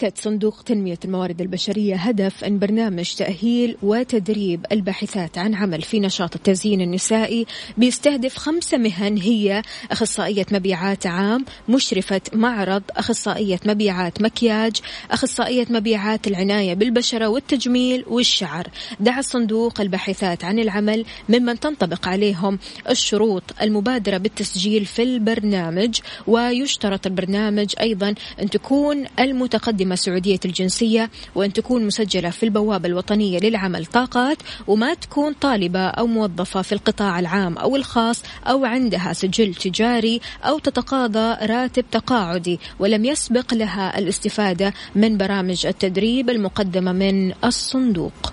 أكد 0.00 0.18
صندوق 0.18 0.62
تنمية 0.62 0.98
الموارد 1.04 1.40
البشرية 1.40 1.96
هدف 1.96 2.44
أن 2.44 2.58
برنامج 2.58 3.14
تأهيل 3.14 3.76
وتدريب 3.82 4.66
الباحثات 4.72 5.38
عن 5.38 5.54
عمل 5.54 5.82
في 5.82 6.00
نشاط 6.00 6.34
التزيين 6.34 6.80
النسائي 6.80 7.46
بيستهدف 7.78 8.36
خمسة 8.36 8.78
مهن 8.78 9.16
هي 9.16 9.62
أخصائية 9.90 10.46
مبيعات 10.52 11.06
عام 11.06 11.44
مشرفة 11.68 12.20
معرض 12.32 12.82
أخصائية 12.90 13.60
مبيعات 13.66 14.22
مكياج 14.22 14.76
أخصائية 15.10 15.66
مبيعات 15.70 16.26
العناية 16.26 16.74
بالبشرة 16.74 17.28
والتجميل 17.28 18.04
والشعر. 18.08 18.68
دعا 19.00 19.18
الصندوق 19.18 19.80
الباحثات 19.80 20.44
عن 20.44 20.58
العمل 20.58 21.04
ممن 21.28 21.60
تنطبق 21.60 22.08
عليهم 22.08 22.58
الشروط 22.90 23.42
المبادرة 23.62 24.16
بالتسجيل 24.16 24.84
في 24.84 25.02
البرنامج 25.02 26.00
ويشترط 26.26 27.06
البرنامج 27.06 27.74
أيضا 27.80 28.14
أن 28.42 28.50
تكون 28.50 29.04
المتقدمة 29.18 29.89
سعودية 29.96 30.40
الجنسية 30.44 31.10
وأن 31.34 31.52
تكون 31.52 31.86
مسجلة 31.86 32.30
في 32.30 32.42
البوابة 32.42 32.88
الوطنية 32.88 33.38
للعمل 33.38 33.86
طاقات 33.86 34.36
وما 34.66 34.94
تكون 34.94 35.32
طالبة 35.32 35.80
أو 35.80 36.06
موظفة 36.06 36.62
في 36.62 36.72
القطاع 36.72 37.18
العام 37.18 37.58
أو 37.58 37.76
الخاص 37.76 38.22
أو 38.46 38.64
عندها 38.64 39.12
سجل 39.12 39.54
تجاري 39.54 40.20
أو 40.44 40.58
تتقاضى 40.58 41.46
راتب 41.46 41.84
تقاعدي 41.90 42.60
ولم 42.78 43.04
يسبق 43.04 43.54
لها 43.54 43.98
الاستفادة 43.98 44.74
من 44.94 45.16
برامج 45.16 45.66
التدريب 45.66 46.30
المقدمة 46.30 46.92
من 46.92 47.32
الصندوق. 47.44 48.32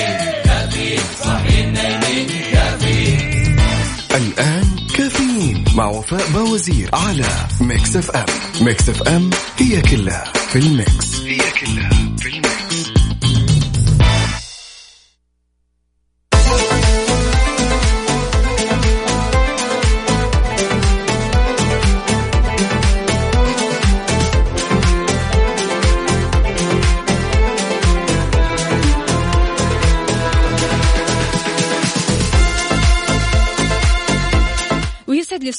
وفاء 5.79 6.31
باوزير 6.31 6.89
على 6.93 7.25
Mix 7.61 7.95
FM. 7.95 8.25
Mix 8.61 8.89
FM 8.89 9.29
هي 9.57 9.81
كلها 9.81 10.23
في 10.49 10.59
ال 10.59 10.71
mix. 10.71 11.21
هي 11.21 11.37
كلها. 11.37 11.89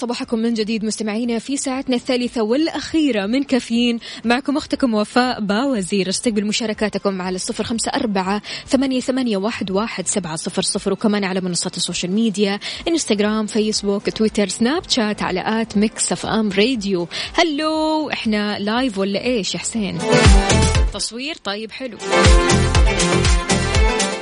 صباحكم 0.02 0.38
من 0.38 0.54
جديد 0.54 0.84
مستمعينا 0.84 1.38
في 1.38 1.56
ساعتنا 1.56 1.96
الثالثة 1.96 2.42
والأخيرة 2.42 3.26
من 3.26 3.42
كافيين. 3.42 3.98
معكم 4.24 4.56
أختكم 4.56 4.94
وفاء 4.94 5.40
باوزير. 5.40 6.08
أستقبل 6.08 6.44
مشاركاتكم 6.44 7.22
على 7.22 7.36
الصفر 7.36 7.64
خمسة 7.64 7.90
أربعة 7.90 8.42
ثمانية, 8.66 9.00
ثمانية 9.00 9.36
واحد, 9.36 9.70
واحد 9.70 10.06
سبعة 10.06 10.36
صفر 10.36 10.62
صفر 10.62 10.92
وكمان 10.92 11.24
على 11.24 11.40
منصات 11.40 11.76
ال 11.76 11.81
social 11.81 12.12
media 12.12 12.60
إنستغرام 12.88 13.46
فيسبوك 13.46 14.10
تويتر 14.10 14.48
سناب 14.48 14.82
شات 14.88 15.22
على 15.22 15.62
at 15.62 15.76
Mix 15.76 16.12
FM 16.12 16.50
Radio. 16.50 17.08
هلو 17.34 18.10
إحنا 18.10 18.58
live 18.58 18.98
ولا 18.98 19.24
إيش 19.24 19.54
يا 19.54 19.58
حسين؟ 19.58 19.98
تصوير 20.92 21.36
طيب 21.44 21.72
حلو. 21.72 21.98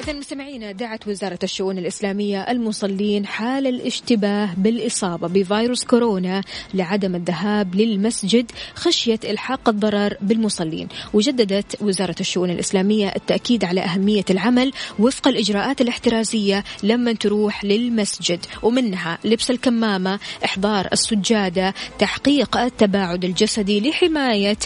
إذا 0.00 0.12
مستمعينا 0.12 0.72
دعت 0.72 1.08
وزارة 1.08 1.38
الشؤون 1.42 1.78
الإسلامية 1.78 2.40
المصلين 2.42 3.26
حال 3.26 3.66
الاشتباه 3.66 4.48
بالإصابة 4.56 5.28
بفيروس 5.28 5.84
كورونا 5.84 6.42
لعدم 6.74 7.14
الذهاب 7.14 7.74
للمسجد 7.74 8.50
خشية 8.74 9.18
إلحاق 9.24 9.68
الضرر 9.68 10.16
بالمصلين. 10.20 10.88
وجددت 11.12 11.82
وزارة 11.82 12.14
الشؤون 12.20 12.50
الإسلامية 12.50 13.08
التأكيد 13.08 13.64
على 13.64 13.80
أهمية 13.80 14.24
العمل 14.30 14.72
وفق 14.98 15.28
الإجراءات 15.28 15.80
الاحترازية 15.80 16.64
لما 16.82 17.12
تروح 17.12 17.64
للمسجد 17.64 18.46
ومنها 18.62 19.18
لبس 19.24 19.50
الكمامة 19.50 20.18
إحضار 20.44 20.88
السجادة 20.92 21.74
تحقيق 21.98 22.56
التباعد 22.56 23.24
الجسدي 23.24 23.90
لحماية 23.90 24.58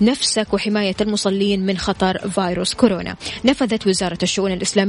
نفسك 0.00 0.54
وحماية 0.54 0.96
المصلين 1.00 1.66
من 1.66 1.78
خطر 1.78 2.28
فيروس 2.28 2.74
كورونا. 2.74 3.16
نفذت 3.44 3.86
وزارة 3.86 4.18
الشؤون 4.22 4.52
الإسلامية 4.52 4.81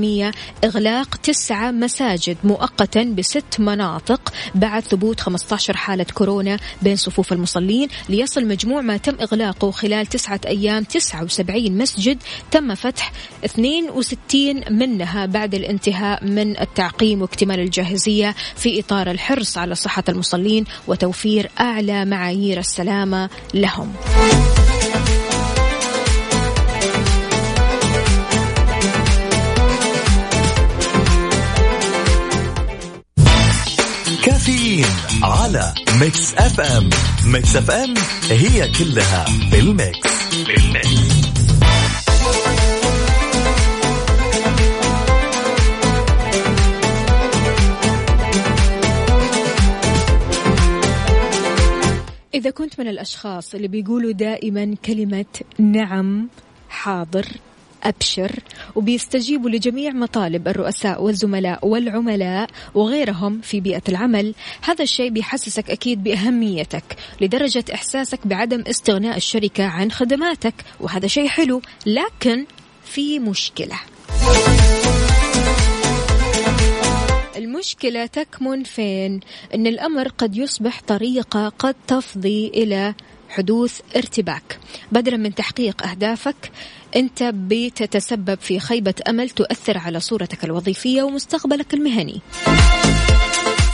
إغلاق 0.63 1.15
تسعة 1.15 1.71
مساجد 1.71 2.38
مؤقتا 2.43 3.03
بست 3.03 3.60
مناطق 3.60 4.34
بعد 4.56 4.84
ثبوت 4.84 5.19
15 5.19 5.77
حالة 5.77 6.06
كورونا 6.13 6.58
بين 6.82 6.95
صفوف 6.95 7.34
المصلين. 7.34 7.88
ليصل 8.10 8.45
مجموع 8.45 8.82
ما 8.82 8.97
تم 8.97 9.15
إغلاقه 9.21 9.71
خلال 9.71 10.06
تسعة 10.06 10.41
أيام. 10.45 10.84
79 10.84 11.77
مسجد 11.77 12.17
تم 12.51 12.75
فتح 12.75 13.12
62 13.45 14.62
منها 14.69 15.25
بعد 15.25 15.56
الانتهاء 15.56 16.25
من 16.25 16.60
التعقيم 16.60 17.21
واكتمال 17.21 17.60
الجاهزية 17.60 18.36
في 18.56 18.79
إطار 18.79 19.12
الحرص 19.12 19.58
على 19.58 19.75
صحة 19.75 20.03
المصلين 20.10 20.65
وتوفير 20.88 21.51
أعلى 21.60 22.06
معايير 22.06 22.60
السلامة 22.60 23.29
لهم. 23.53 23.93
كافيين 34.25 34.86
على 35.23 35.73
Mix 36.01 36.33
FM 36.33 36.89
Mix 37.25 37.55
FM 37.55 37.93
هي 38.29 38.69
كلها 38.71 39.25
في 39.25 39.59
ال 39.59 39.72
mix 39.72 40.09
في 40.45 40.57
ال 40.57 40.74
mix 40.74 41.23
إذا 52.33 52.49
كنت 52.49 52.79
من 52.79 52.88
الأشخاص 52.88 53.55
اللي 53.55 53.67
بيقولوا 53.67 54.12
دائما 54.12 54.75
كلمة 54.86 55.25
نعم 55.59 56.27
حاضر 56.69 57.25
أبشر 57.83 58.39
وبيستجيبوا 58.75 59.49
لجميع 59.49 59.91
مطالب 59.91 60.47
الرؤساء 60.47 61.03
والزملاء 61.03 61.67
والعملاء 61.67 62.49
وغيرهم 62.75 63.41
في 63.41 63.59
بيئة 63.59 63.81
العمل. 63.89 64.33
هذا 64.61 64.83
الشيء 64.83 65.09
بيحسسك 65.09 65.69
أكيد 65.69 66.03
بأهميتك 66.03 66.83
لدرجة 67.21 67.65
إحساسك 67.73 68.27
بعدم 68.27 68.63
استغناء 68.67 69.17
الشركة 69.17 69.63
عن 69.63 69.91
خدماتك 69.91 70.53
وهذا 70.79 71.07
شيء 71.07 71.27
حلو 71.27 71.61
لكن 71.85 72.45
في 72.85 73.19
مشكلة. 73.19 73.79
المشكلة 77.35 78.05
تكمن 78.05 78.63
فين؟ 78.63 79.19
أن 79.55 79.67
الأمر 79.67 80.07
قد 80.07 80.37
يصبح 80.37 80.81
طريقة 80.87 81.49
قد 81.49 81.75
تفضي 81.87 82.47
إلى 82.47 82.93
حدوث 83.29 83.79
ارتباك. 83.95 84.59
بدلا 84.91 85.17
من 85.17 85.35
تحقيق 85.35 85.87
أهدافك 85.87 86.51
أنت 86.95 87.23
بتتسبب 87.23 88.38
في 88.39 88.60
خيبة 88.60 88.93
أمل 89.10 89.29
تؤثر 89.29 89.77
على 89.77 89.99
صورتك 89.99 90.43
الوظيفية 90.43 91.03
ومستقبلك 91.03 91.73
المهني. 91.73 92.21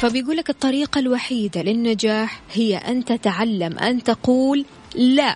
فبيقولك 0.01 0.49
الطريقة 0.49 0.99
الوحيدة 0.99 1.62
للنجاح 1.62 2.41
هي 2.53 2.77
أن 2.77 3.05
تتعلم 3.05 3.79
أن 3.79 4.03
تقول 4.03 4.65
لا 4.95 5.36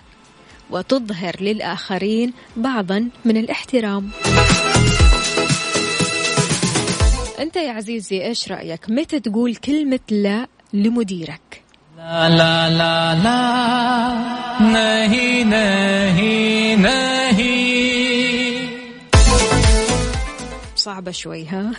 وتظهر 0.70 1.36
للآخرين 1.40 2.32
بعضا 2.56 3.08
من 3.24 3.36
الاحترام. 3.36 4.10
أنت 7.38 7.56
يا 7.56 7.70
عزيزي 7.72 8.24
إيش 8.24 8.52
رأيك؟ 8.52 8.90
متى 8.90 9.20
تقول 9.20 9.56
كلمة 9.56 10.00
لا 10.10 10.46
لمديرك؟ 10.72 11.63
لا 12.03 12.29
لا 12.29 12.69
لا 12.69 13.15
لا 13.23 13.39
नहीं 14.59 15.45
नहीं 15.45 16.77
नहीं 16.77 17.59
صعبة 20.75 21.11
شوي 21.11 21.45
ها 21.45 21.71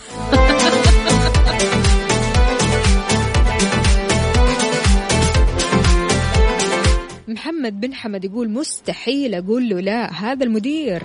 محمد 7.29 7.81
بن 7.81 7.95
حمد 7.95 8.25
يقول 8.25 8.51
مستحيل 8.51 9.35
أقول 9.35 9.69
له 9.69 9.81
لا 9.81 10.13
هذا 10.13 10.45
المدير 10.45 11.03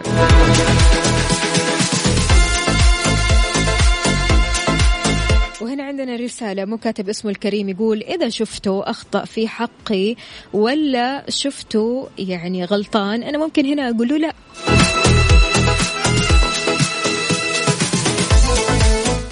عندنا 5.90 6.16
رسالة 6.16 6.64
مو 6.64 6.78
كاتب 6.78 7.08
اسمه 7.08 7.30
الكريم 7.30 7.68
يقول 7.68 8.02
إذا 8.02 8.28
شفته 8.28 8.82
أخطأ 8.90 9.24
في 9.24 9.48
حقي 9.48 10.16
ولا 10.52 11.24
شفته 11.30 12.08
يعني 12.18 12.64
غلطان 12.64 13.22
أنا 13.22 13.38
ممكن 13.38 13.66
هنا 13.66 13.90
أقول 13.90 14.08
له 14.08 14.16
لا. 14.16 14.32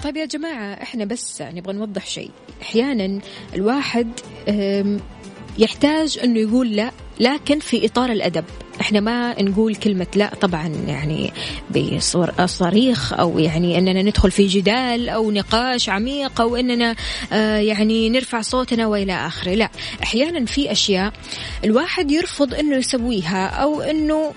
طيب 0.04 0.16
يا 0.16 0.24
جماعة 0.24 0.72
إحنا 0.82 1.04
بس 1.04 1.42
نبغى 1.42 1.72
نوضح 1.72 2.06
شيء. 2.06 2.30
أحيانا 2.62 3.20
الواحد 3.54 4.08
يحتاج 5.58 6.18
إنه 6.24 6.40
يقول 6.40 6.76
لا. 6.76 6.90
لكن 7.20 7.58
في 7.58 7.86
إطار 7.86 8.12
الأدب. 8.12 8.44
إحنا 8.80 9.00
ما 9.00 9.42
نقول 9.42 9.74
كلمة 9.74 10.06
لا 10.14 10.34
طبعا 10.40 10.66
يعني 10.86 11.32
بصريخ 12.38 13.12
أو 13.12 13.38
يعني 13.38 13.78
إننا 13.78 14.02
ندخل 14.02 14.30
في 14.30 14.46
جدال 14.46 15.08
أو 15.08 15.30
نقاش 15.30 15.88
عميق 15.88 16.40
أو 16.40 16.56
إننا 16.56 16.96
آه 17.32 17.56
يعني 17.58 18.10
نرفع 18.10 18.40
صوتنا 18.40 18.86
وإلى 18.86 19.12
آخره. 19.12 19.54
لا 19.54 19.70
أحيانا 20.02 20.44
في 20.44 20.72
أشياء 20.72 21.12
الواحد 21.64 22.10
يرفض 22.10 22.54
إنه 22.54 22.76
يسويها 22.76 23.46
أو 23.46 23.80
إنه 23.80 24.32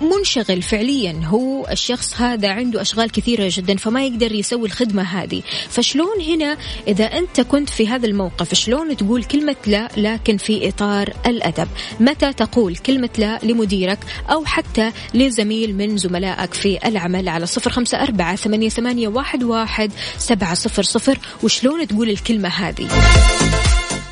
منشغل 0.00 0.62
فعليا. 0.62 1.20
هو 1.24 1.68
الشخص 1.70 2.20
هذا 2.20 2.50
عنده 2.50 2.80
أشغال 2.80 3.10
كثيرة 3.12 3.50
جدا 3.52 3.76
فما 3.76 4.06
يقدر 4.06 4.32
يسوي 4.32 4.66
الخدمة 4.66 5.02
هذه. 5.02 5.42
فشلون 5.68 6.20
هنا 6.20 6.56
إذا 6.88 7.04
أنت 7.04 7.40
كنت 7.40 7.70
في 7.70 7.88
هذا 7.88 8.06
الموقف 8.06 8.54
شلون 8.54 8.96
تقول 8.96 9.24
كلمة 9.24 9.56
لا 9.66 9.88
لكن 9.96 10.36
في 10.36 10.68
إطار 10.68 11.12
الأدب؟ 11.26 11.68
متى 12.00 12.32
تقول 12.32 12.76
كلمة 12.76 13.10
لا 13.18 13.38
لمديرك 13.42 13.98
أو 14.30 14.44
حتى 14.44 14.92
لزميل 15.14 15.76
من 15.76 15.96
زملائك 15.96 16.54
في 16.54 16.88
العمل 16.88 17.28
على 17.28 17.46
صفر 17.46 17.70
خمسة 17.70 18.02
أربعة 18.02 18.36
ثمانية, 18.36 18.68
ثمانية 18.68 19.08
واحد, 19.08 19.42
واحد 19.42 19.92
سبعة 20.18 20.54
صفر 20.54 20.82
صفر؟ 20.82 21.18
وشلون 21.42 21.86
تقول 21.86 22.10
الكلمة 22.10 22.48
هذه؟ 22.48 22.88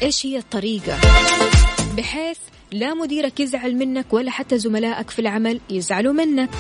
إيش 0.02 0.26
هي 0.26 0.38
الطريقة؟ 0.38 0.98
بحيث 1.96 2.38
لا 2.72 2.94
مديرك 2.94 3.40
يزعل 3.40 3.76
منك 3.76 4.12
ولا 4.12 4.30
حتى 4.30 4.58
زملائك 4.58 5.10
في 5.10 5.18
العمل 5.18 5.60
يزعلوا 5.70 6.12
منك. 6.12 6.50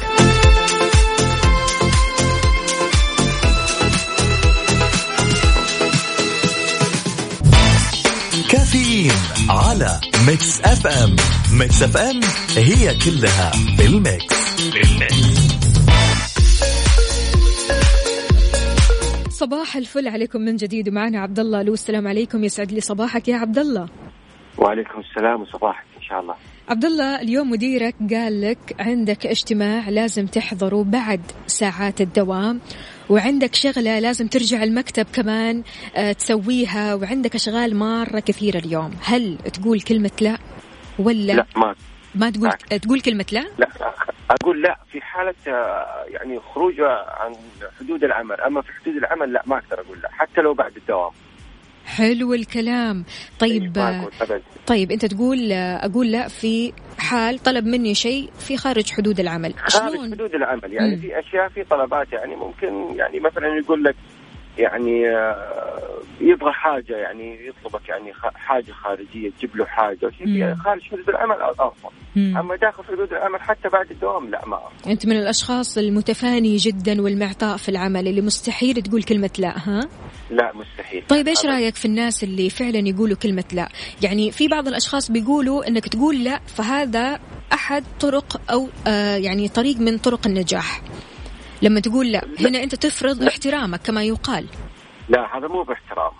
كافيين 8.50 9.12
على 9.48 10.00
Mix 10.26 10.60
FM. 10.60 11.16
Mix 11.52 11.82
FM 11.82 12.20
هي 12.56 12.94
كلها 13.04 13.50
في 13.50 13.86
ال 13.86 13.98
mix 13.98 14.34
في 14.34 14.82
ال 14.82 15.00
mix 15.00 15.52
صباح 19.30 19.76
الفل 19.76 20.08
عليكم 20.08 20.40
من 20.40 20.56
جديد 20.56 20.88
ومعنا 20.88 21.20
عبد 21.20 21.38
الله 21.38 21.62
لو 21.62 21.74
السلام 21.74 22.08
عليكم. 22.08 22.44
يسعد 22.44 22.72
لي 22.72 22.80
صباحك 22.80 23.28
يا 23.28 23.36
عبد 23.36 23.58
الله. 23.58 23.88
وعليكم 24.58 25.00
السلام 25.00 25.42
وصباحك 25.42 25.84
إن 25.96 26.02
شاء 26.02 26.20
الله. 26.20 26.34
عبد 26.68 26.84
الله 26.84 27.20
اليوم 27.20 27.50
مديرك 27.50 27.94
قال 28.10 28.40
لك 28.40 28.58
عندك 28.80 29.26
اجتماع 29.26 29.88
لازم 29.88 30.26
تحضره 30.26 30.84
بعد 30.84 31.20
ساعات 31.46 32.00
الدوام 32.00 32.60
وعندك 33.10 33.54
شغلة 33.54 33.98
لازم 33.98 34.26
ترجع 34.26 34.62
المكتب 34.62 35.06
كمان 35.12 35.62
آه، 35.96 36.12
تسويها 36.12 36.94
وعندك 36.94 37.34
أشغال 37.34 37.76
مرة 37.76 38.20
كثيرة 38.20 38.58
اليوم. 38.58 38.90
هل 39.04 39.38
تقول 39.38 39.80
كلمة 39.80 40.10
لا 40.20 40.38
ولا 40.98 41.32
لا 41.32 41.46
ما 41.56 41.74
ما 42.14 42.30
تقول 42.30 42.48
لا. 42.48 42.78
تقول 42.78 43.00
كلمة 43.00 43.26
لا؟ 43.32 43.44
لا 43.58 43.68
أقول 44.30 44.62
لا 44.62 44.78
في 44.92 45.00
حالة 45.00 45.34
آه، 45.48 46.04
يعني 46.08 46.40
خروج 46.40 46.80
عن 47.08 47.34
حدود 47.80 48.04
العمل. 48.04 48.40
أما 48.40 48.62
في 48.62 48.72
حدود 48.72 48.96
العمل 48.96 49.32
لا 49.32 49.42
ما 49.46 49.56
أقدر 49.56 49.80
أقول 49.80 49.98
لا 50.02 50.08
حتى 50.12 50.40
لو 50.40 50.54
بعد 50.54 50.76
الدوام. 50.76 51.10
حلو 51.96 52.34
الكلام. 52.34 53.04
طيب 53.38 53.78
ابدا 53.78 54.42
طيب 54.66 54.90
أنت 54.92 55.06
تقول 55.06 55.52
أقول 55.52 56.12
لا 56.12 56.28
في 56.28 56.72
حال 56.98 57.38
طلب 57.38 57.66
مني 57.66 57.94
شيء 57.94 58.30
في 58.38 58.56
خارج 58.56 58.90
حدود 58.90 59.20
العمل. 59.20 59.54
خارج 59.56 59.92
شلون؟ 59.94 60.12
حدود 60.12 60.34
العمل 60.34 60.72
يعني 60.72 60.96
مم. 60.96 61.00
في 61.02 61.18
أشياء 61.18 61.48
في 61.48 61.64
طلبات 61.64 62.12
يعني 62.12 62.36
ممكن 62.36 62.96
يعني 62.98 63.20
مثلا 63.20 63.46
يقول 63.64 63.84
لك 63.84 63.94
يعني 64.58 65.08
آه، 65.10 66.01
يبغى 66.20 66.52
حاجة 66.52 66.96
يعني 66.96 67.46
يطلبك 67.46 67.88
يعني 67.88 68.12
حاجة 68.34 68.72
خارجية 68.72 69.30
تجيب 69.30 69.56
له 69.56 69.64
حاجة 69.64 70.10
مم. 70.20 70.54
خارج 70.54 70.82
حدود 70.82 71.08
العمل 71.08 71.36
أفضل. 71.42 71.90
أما 72.16 72.56
داخل 72.56 72.84
حدود 72.84 73.12
العمل 73.12 73.40
حتى 73.40 73.68
بعد 73.68 73.90
الدوام 73.90 74.30
لا 74.30 74.46
ما. 74.46 74.60
أنت 74.86 75.06
من 75.06 75.16
الأشخاص 75.16 75.78
المتفاني 75.78 76.56
جدا 76.56 77.02
والمعطاء 77.02 77.56
في 77.56 77.68
العمل 77.68 78.08
اللي 78.08 78.20
مستحيل 78.20 78.74
تقول 78.82 79.02
كلمة 79.02 79.30
لا 79.38 79.54
ها؟ 79.68 79.80
لا 80.30 80.52
مستحيل. 80.54 81.02
طيب 81.08 81.28
إيش 81.28 81.38
أبداً. 81.38 81.50
رأيك 81.52 81.74
في 81.74 81.84
الناس 81.84 82.24
اللي 82.24 82.50
فعلا 82.50 82.88
يقولوا 82.88 83.16
كلمة 83.16 83.44
لا؟ 83.52 83.68
يعني 84.02 84.30
في 84.32 84.48
بعض 84.48 84.68
الأشخاص 84.68 85.10
بيقولوا 85.10 85.68
إنك 85.68 85.88
تقول 85.88 86.24
لا 86.24 86.40
فهذا 86.46 87.20
أحد 87.52 87.84
طرق 88.00 88.40
أو 88.50 88.68
آه 88.86 89.16
يعني 89.16 89.48
طريق 89.48 89.76
من 89.76 89.98
طرق 89.98 90.26
النجاح. 90.26 90.82
لما 91.62 91.80
تقول 91.80 92.12
لا. 92.12 92.24
هنا 92.40 92.62
أنت 92.62 92.74
تفرض 92.74 93.22
احترامك 93.22 93.80
كما 93.80 94.04
يقال. 94.04 94.46
لا 95.08 95.38
هذا 95.38 95.48
مو 95.48 95.62
باحترام. 95.62 96.12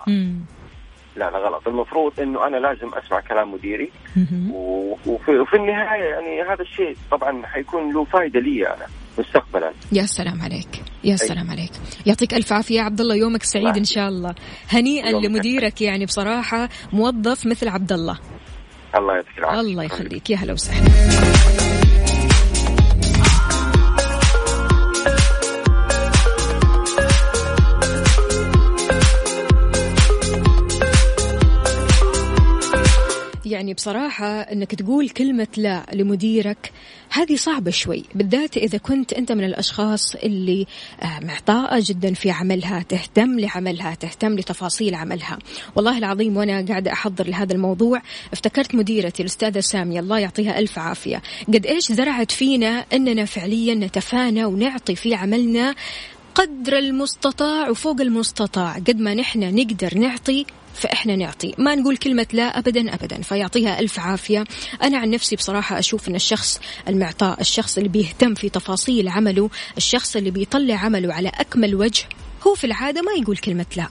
لا 1.16 1.30
لا 1.30 1.38
غلط. 1.38 1.68
المفروض 1.68 2.20
إنه 2.20 2.46
أنا 2.46 2.56
لازم 2.56 2.88
أسمع 2.94 3.20
كلام 3.20 3.52
مديري. 3.52 3.90
وفي, 5.06 5.30
وفي 5.30 5.56
النهاية 5.56 6.04
يعني 6.04 6.42
هذا 6.42 6.62
الشيء 6.62 6.96
طبعا 7.10 7.46
حيكون 7.46 7.92
له 7.94 8.04
فائده 8.04 8.40
لي 8.40 8.66
أنا 8.66 8.86
مستقبلا. 9.18 9.72
يا 9.92 10.02
سلام 10.02 10.42
عليك. 10.42 10.82
يا 11.04 11.16
سلام 11.16 11.50
عليك. 11.50 11.72
يعطيك 12.06 12.34
ألف 12.34 12.52
عافية 12.52 12.76
يا 12.76 12.82
عبد 12.82 13.00
الله 13.00 13.14
يومك 13.14 13.42
سعيد 13.42 13.76
إن 13.76 13.84
شاء 13.84 14.08
الله. 14.08 14.34
هنيئا 14.68 15.10
لمديرك 15.10 15.80
يعني 15.82 16.04
بصراحة 16.04 16.68
موظف 16.92 17.46
مثل 17.46 17.68
عبد 17.68 17.92
الله 17.92 18.18
الله 18.96 19.14
يعطيك 19.14 19.38
العافية. 19.38 19.60
الله 19.60 19.84
يخليك. 19.84 20.30
يا 20.30 20.36
هلا 20.36 20.52
وسهلا. 20.52 21.61
يعني 33.52 33.74
بصراحة 33.74 34.40
إنك 34.40 34.74
تقول 34.74 35.08
كلمة 35.08 35.46
لا 35.56 35.86
لمديرك 35.92 36.72
هذه 37.10 37.36
صعبة 37.36 37.70
شوي 37.70 38.04
بالذات 38.14 38.56
إذا 38.56 38.78
كنت 38.78 39.12
أنت 39.12 39.32
من 39.32 39.44
الأشخاص 39.44 40.14
اللي 40.14 40.66
معطاءة 41.22 41.82
جدا 41.86 42.14
في 42.14 42.30
عملها 42.30 42.82
تهتم 42.82 43.38
لعملها 43.38 43.94
تهتم 43.94 44.38
لتفاصيل 44.38 44.94
عملها. 44.94 45.38
والله 45.76 45.98
العظيم 45.98 46.36
وأنا 46.36 46.66
قاعدة 46.68 46.92
أحضر 46.92 47.28
لهذا 47.28 47.52
الموضوع 47.52 48.02
افتكرت 48.32 48.74
مديرتي 48.74 49.22
الأستاذة 49.22 49.60
سامية 49.60 50.00
الله 50.00 50.18
يعطيها 50.18 50.58
ألف 50.58 50.78
عافية. 50.78 51.22
قد 51.48 51.66
إيش 51.66 51.92
زرعت 51.92 52.30
فينا 52.30 52.84
إننا 52.92 53.24
فعليا 53.24 53.74
نتفانى 53.74 54.44
ونعطي 54.44 54.94
في 54.96 55.14
عملنا 55.14 55.74
قدر 56.34 56.78
المستطاع 56.78 57.70
وفوق 57.70 58.00
المستطاع. 58.00 58.74
قد 58.74 59.00
ما 59.00 59.14
نحن 59.14 59.54
نقدر 59.54 59.98
نعطي 59.98 60.46
فإحنا 60.74 61.16
نعطي. 61.16 61.54
ما 61.58 61.74
نقول 61.74 61.96
كلمة 61.96 62.26
لا 62.32 62.58
أبدا 62.58 62.94
أبدا 62.94 63.22
فيعطيها 63.22 63.80
ألف 63.80 63.98
عافية. 63.98 64.44
أنا 64.82 64.98
عن 64.98 65.10
نفسي 65.10 65.36
بصراحة 65.36 65.78
أشوف 65.78 66.08
أن 66.08 66.14
الشخص 66.14 66.60
المعطاء 66.88 67.40
الشخص 67.40 67.76
اللي 67.76 67.88
بيهتم 67.88 68.34
في 68.34 68.48
تفاصيل 68.48 69.08
عمله 69.08 69.50
الشخص 69.76 70.16
اللي 70.16 70.30
بيطلع 70.30 70.74
عمله 70.74 71.14
على 71.14 71.28
أكمل 71.28 71.74
وجه 71.74 72.04
هو 72.46 72.54
في 72.54 72.64
العادة 72.64 73.02
ما 73.02 73.12
يقول 73.12 73.36
كلمة 73.36 73.66
لا. 73.76 73.88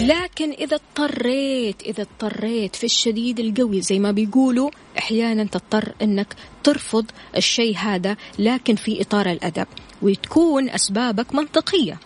لكن 0.00 0.50
إذا 0.52 0.76
اضطريت 0.76 1.82
إذا 1.82 2.02
اضطريت 2.02 2.76
في 2.76 2.84
الشديد 2.84 3.40
القوي 3.40 3.80
زي 3.80 3.98
ما 3.98 4.10
بيقولوا 4.10 4.70
أحيانا 4.98 5.44
تضطر 5.44 5.92
أنك 6.02 6.34
ترفض 6.64 7.04
الشيء 7.36 7.76
هذا 7.76 8.16
لكن 8.38 8.76
في 8.76 9.00
إطار 9.00 9.30
الأدب 9.30 9.66
وتكون 10.02 10.70
أسبابك 10.70 11.34
منطقية. 11.34 11.98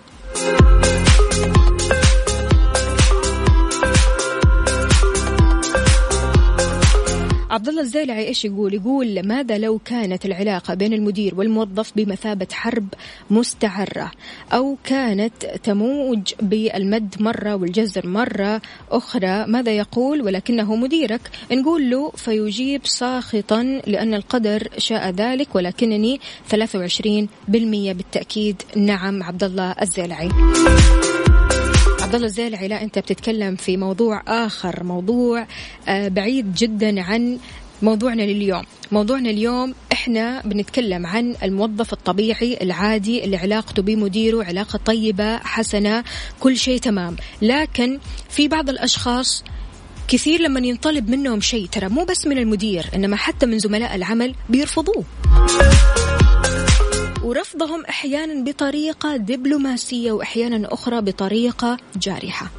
عبد 7.55 7.69
الله 7.69 7.83
الزيلعي 7.83 8.29
إيش 8.29 8.45
يقول؟ 8.45 8.75
يقول 8.75 9.27
ماذا 9.27 9.59
لو 9.59 9.79
كانت 9.79 10.27
العلاقة 10.27 10.75
بين 10.75 10.93
المدير 10.93 11.35
والموظف 11.35 11.93
بمثابة 11.97 12.47
حرب 12.53 12.87
مستعرة؟ 13.31 14.11
أو 14.53 14.77
كانت 14.85 15.47
تموج 15.63 16.33
بالمد 16.43 17.15
مرة 17.21 17.55
والجزر 17.55 18.07
مرة 18.07 18.63
أخرى؟ 18.91 19.47
ماذا 19.47 19.73
يقول؟ 19.73 20.23
ولكنه 20.23 20.77
مديرك. 20.77 21.21
نقول 21.53 21.91
له 21.91 22.11
فيجيب 22.11 22.87
ساخطا 22.87 23.63
لأن 23.87 24.15
القدر 24.15 24.69
شاء 24.79 25.11
ذلك 25.11 25.55
ولكنني 25.55 26.21
23% 26.51 26.59
بالتأكيد. 27.49 28.63
نعم 28.77 29.23
عبد 29.23 29.45
الله 29.45 29.71
الزيلعي 29.83 30.29
عبد 32.15 32.23
الله 32.23 32.27
الزيلعي 32.27 32.69
لا 32.69 32.83
أنت 32.83 32.99
بتتكلم 32.99 33.57
في 33.57 33.77
موضوع 33.77 34.23
آخر 34.29 34.85
موضوع 34.85 35.47
آه، 35.89 36.09
بعيد 36.09 36.55
جدا 36.55 37.03
عن 37.03 37.39
موضوعنا 37.83 38.23
لليوم. 38.23 38.63
موضوعنا 38.93 39.31
اليوم 39.31 39.75
إحنا 39.93 40.43
بنتكلم 40.45 41.07
عن 41.07 41.35
الموظف 41.43 41.93
الطبيعي 41.93 42.59
العادي 42.63 43.25
اللي 43.25 43.37
علاقته 43.37 43.83
بمديره 43.83 44.45
علاقة 44.45 44.77
طيبة 44.85 45.37
حسنة 45.37 46.05
كل 46.41 46.57
شيء 46.57 46.79
تمام. 46.81 47.17
لكن 47.43 47.99
في 48.31 48.49
بعض 48.49 48.69
الأشخاص 48.69 49.45
كثير 50.09 50.41
لما 50.41 50.61
ينطلب 50.61 51.11
منهم 51.11 51.41
شيء 51.41 51.67
ترى 51.67 51.89
مو 51.89 52.05
بس 52.05 52.27
من 52.27 52.39
المدير 52.39 52.87
إنما 52.95 53.17
حتى 53.17 53.47
من 53.47 53.59
زملاء 53.59 53.95
العمل 53.95 54.35
بيرفضوه. 54.49 55.05
ورفضهم 57.35 57.85
أحيانا 57.85 58.45
بطريقة 58.45 59.17
دبلوماسية 59.17 60.13
واحيانا 60.13 60.75
أخرى 60.75 61.01
بطريقة 61.01 61.77
جارحة. 61.97 62.51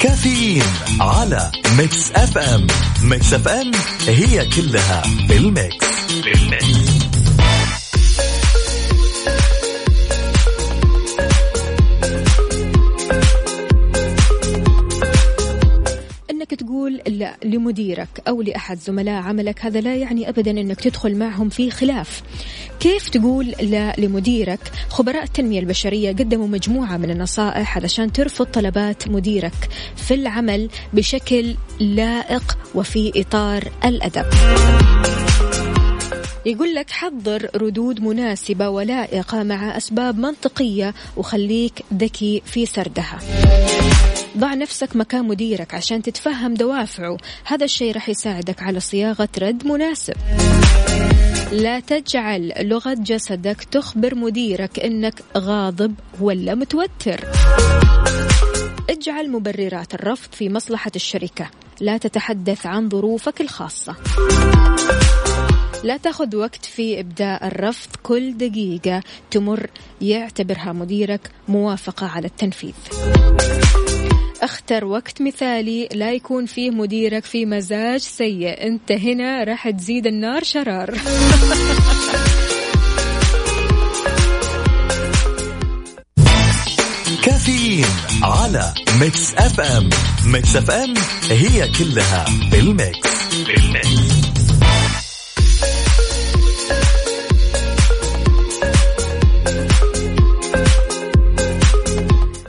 كافيين 0.00 0.62
على 1.00 1.50
Mix 1.78 2.12
FM 2.12 2.66
Mix 3.02 3.34
FM 3.34 3.72
هي 4.06 4.48
كلها 4.56 5.02
في 5.28 5.36
ال 5.36 5.46
mix. 5.46 5.86
لمديرك 17.44 18.08
أو 18.28 18.42
لأحد 18.42 18.78
زملاء 18.78 19.22
عملك 19.22 19.64
هذا 19.64 19.80
لا 19.80 19.96
يعني 19.96 20.28
ابدا 20.28 20.50
أنك 20.50 20.80
تدخل 20.80 21.16
معهم 21.16 21.48
في 21.48 21.70
خلاف. 21.70 22.22
كيف 22.80 23.08
تقول 23.08 23.46
لا 23.46 23.94
لمديرك؟ 23.98 24.60
خبراء 24.88 25.22
التنمية 25.22 25.60
البشرية 25.60 26.10
قدموا 26.10 26.48
مجموعة 26.48 26.96
من 26.96 27.10
النصائح 27.10 27.76
علشان 27.76 28.12
ترفض 28.12 28.46
طلبات 28.46 29.08
مديرك 29.08 29.68
في 29.96 30.14
العمل 30.14 30.68
بشكل 30.92 31.54
لائق 31.80 32.58
وفي 32.74 33.12
إطار 33.16 33.68
الأدب. 33.84 34.26
يقول 36.46 36.74
لك 36.74 36.90
حضر 36.90 37.48
ردود 37.56 38.00
مناسبة 38.00 38.68
ولائقة 38.68 39.42
مع 39.42 39.76
أسباب 39.76 40.18
منطقية 40.18 40.94
وخليك 41.16 41.84
ذكي 41.94 42.42
في 42.44 42.66
سردها 42.66 43.18
ضع 44.36 44.54
نفسك 44.54 44.96
مكان 44.96 45.24
مديرك 45.24 45.74
عشان 45.74 46.02
تتفهم 46.02 46.54
دوافعه. 46.54 47.16
هذا 47.44 47.64
الشيء 47.64 47.94
راح 47.94 48.08
يساعدك 48.08 48.62
على 48.62 48.80
صياغة 48.80 49.28
رد 49.38 49.66
مناسب. 49.66 50.14
لا 51.52 51.80
تجعل 51.80 52.52
لغة 52.68 52.94
جسدك 52.94 53.64
تخبر 53.70 54.14
مديرك 54.14 54.78
إنك 54.78 55.22
غاضب 55.36 55.94
ولا 56.20 56.54
متوتر. 56.54 57.24
اجعل 58.90 59.30
مبررات 59.30 59.94
الرفض 59.94 60.32
في 60.32 60.48
مصلحة 60.48 60.92
الشركة. 60.96 61.50
لا 61.80 61.98
تتحدث 61.98 62.66
عن 62.66 62.88
ظروفك 62.88 63.40
الخاصة. 63.40 63.96
لا 65.84 65.96
تاخذ 65.96 66.36
وقت 66.36 66.64
في 66.64 67.00
إبداء 67.00 67.46
الرفض. 67.46 67.90
كل 68.02 68.36
دقيقة 68.38 69.02
تمر 69.30 69.70
يعتبرها 70.00 70.72
مديرك 70.72 71.30
موافقة 71.48 72.06
على 72.06 72.26
التنفيذ. 72.26 72.74
أختر 74.42 74.84
وقت 74.84 75.22
مثالي 75.22 75.88
لا 75.94 76.12
يكون 76.12 76.46
فيه 76.46 76.70
مديرك 76.70 77.24
في 77.24 77.46
مزاج 77.46 78.00
سيء. 78.00 78.66
أنت 78.66 78.92
هنا 78.92 79.44
راح 79.44 79.70
تزيد 79.70 80.06
النار 80.06 80.42
شرار. 80.42 80.94
كافيين 87.24 87.86
على 88.22 88.74
Mix 89.00 89.34
FM. 89.34 89.90
Mix 90.24 90.56
FM 90.56 90.94
هي 91.30 91.68
كلها 91.78 92.24
بال 92.50 92.78
mix. 92.78 93.34
بال 93.46 93.66
mix. 93.66 94.07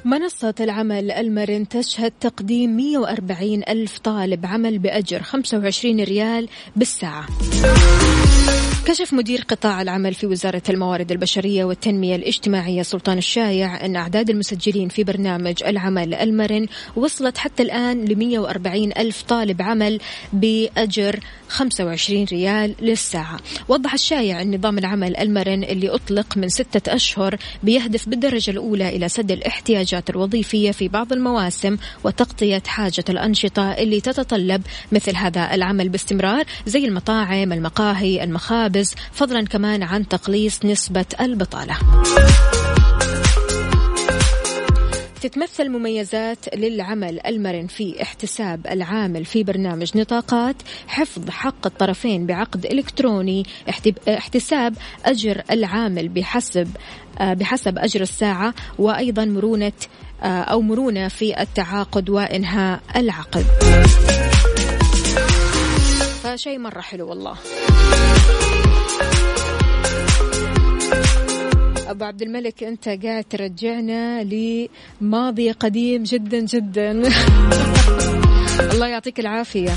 منصة 0.10 0.54
العمل 0.60 1.12
المرن 1.12 1.68
تشهد 1.68 2.12
تقديم 2.22 2.78
140 2.78 3.64
ألف 3.70 3.98
طالب 3.98 4.46
عمل 4.46 4.80
بأجر 4.80 5.22
25 5.22 6.00
ريال 6.00 6.50
بالساعة. 6.76 7.28
كشف 8.90 9.14
مدير 9.14 9.46
قطاع 9.48 9.82
العمل 9.82 10.14
في 10.14 10.28
وزارة 10.28 10.62
الموارد 10.70 11.12
البشرية 11.12 11.64
والتنمية 11.64 12.16
الاجتماعية 12.16 12.82
سلطان 12.82 13.18
الشايع 13.18 13.86
أن 13.86 13.96
أعداد 13.96 14.30
المسجلين 14.30 14.90
في 14.90 15.04
برنامج 15.04 15.64
العمل 15.64 16.14
المرن 16.14 16.68
وصلت 16.96 17.38
حتى 17.38 17.64
الآن 17.64 18.06
ل 18.06 18.16
140 18.16 18.92
ألف 18.98 19.22
طالب 19.22 19.62
عمل 19.62 20.00
بأجر 20.34 21.20
25 21.50 22.24
ريال 22.24 22.76
للساعة. 22.82 23.40
وضح 23.68 23.94
الشايع 23.94 24.42
أن 24.42 24.56
نظام 24.56 24.78
العمل 24.78 25.18
المرن 25.18 25.64
اللي 25.64 25.90
أطلق 25.90 26.38
من 26.38 26.50
ستة 26.50 26.96
أشهر 26.96 27.38
بيهدف 27.64 28.10
بالدرجة 28.10 28.52
الأولى 28.52 28.90
إلى 28.90 29.10
سد 29.10 29.32
الاحتياجات 29.32 30.10
الوظيفية 30.10 30.72
في 30.72 30.88
بعض 30.88 31.14
المواسم 31.14 31.78
وتغطية 32.04 32.64
حاجة 32.68 33.06
الأنشطة 33.10 33.72
اللي 33.72 34.02
تتطلب 34.02 34.62
مثل 34.92 35.16
هذا 35.16 35.54
العمل 35.54 35.90
باستمرار 35.90 36.46
زي 36.66 36.86
المطاعم 36.86 37.54
المقاهي 37.54 38.24
المخابز 38.24 38.79
فضلا 39.12 39.46
كمان 39.46 39.84
عن 39.84 40.08
تقليص 40.08 40.66
نسبة 40.66 41.06
البطالة. 41.22 41.78
تتمثل 45.22 45.70
مميزات 45.70 46.56
للعمل 46.56 47.20
المرن 47.26 47.68
في 47.68 48.02
احتساب 48.02 48.68
العامل 48.68 49.26
في 49.26 49.44
برنامج 49.44 49.98
نطاقات. 49.98 50.56
حفظ 50.88 51.30
حق 51.30 51.66
الطرفين 51.66 52.26
بعقد 52.26 52.66
إلكتروني. 52.66 53.46
احتساب 54.08 54.76
أجر 55.06 55.42
العامل 55.52 56.10
بحسب 56.10 56.68
آه، 57.20 57.34
بحسب 57.34 57.78
أجر 57.78 58.02
الساعة. 58.02 58.54
وأيضا 58.78 59.26
مرونة 59.26 59.72
آه، 60.24 60.26
أو 60.26 60.62
مرونة 60.62 61.08
في 61.08 61.42
التعاقد 61.42 62.10
وإنهاء 62.10 62.80
العقد. 62.96 63.46
فشيء 66.24 66.60
مرة 66.60 66.82
حلو 66.82 67.10
والله. 67.10 67.36
أبو 71.90 72.04
عبد 72.04 72.22
الملك 72.22 72.64
أنت 72.64 72.90
قاعد 72.90 73.24
ترجعنا 73.24 74.24
لماضي 74.24 75.52
قديم 75.52 76.04
جدا 76.04 76.40
جدا. 76.40 76.92
الله 78.74 78.88
يعطيك 78.88 79.20
العافية. 79.20 79.72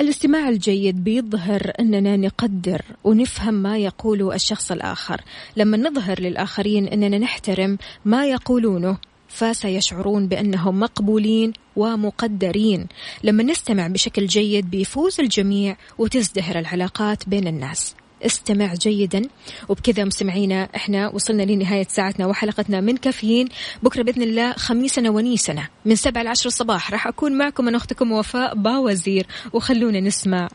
الاستماع 0.00 0.48
الجيد 0.48 1.04
بيظهر 1.04 1.72
أننا 1.80 2.16
نقدر 2.16 2.82
ونفهم 3.04 3.54
ما 3.54 3.78
يقوله 3.78 4.34
الشخص 4.34 4.72
الآخر. 4.72 5.20
لما 5.56 5.76
نظهر 5.76 6.20
للآخرين 6.20 6.88
أننا 6.88 7.18
نحترم 7.18 7.78
ما 8.04 8.26
يقولونه 8.26 8.98
فسيشعرون 9.36 10.28
بأنهم 10.28 10.80
مقبولين 10.80 11.52
ومقدرين. 11.76 12.86
لما 13.24 13.42
نستمع 13.42 13.86
بشكل 13.86 14.26
جيد 14.26 14.70
بيفوز 14.70 15.20
الجميع 15.20 15.76
وتزدهر 15.98 16.58
العلاقات 16.58 17.28
بين 17.28 17.46
الناس. 17.46 17.94
استمع 18.26 18.74
جيدا. 18.74 19.22
وبكذا 19.68 20.04
مستمعينا 20.04 20.68
إحنا 20.76 21.08
وصلنا 21.08 21.42
لنهاية 21.42 21.86
ساعتنا 21.88 22.26
وحلقتنا 22.26 22.80
من 22.80 22.96
كافيين. 22.96 23.48
بكرة 23.82 24.02
بإذن 24.02 24.22
الله 24.22 24.52
خميسنا 24.52 25.10
ونيسنا. 25.10 25.68
من 25.84 25.96
سبعة 25.96 26.22
لعشر 26.22 26.46
الصباح 26.46 26.90
راح 26.90 27.06
أكون 27.06 27.38
معكم 27.38 27.64
من 27.64 27.74
أختكم 27.74 28.12
وفاء 28.12 28.54
باوزير. 28.54 29.26
وخلونا 29.52 30.00
نسمع. 30.00 30.48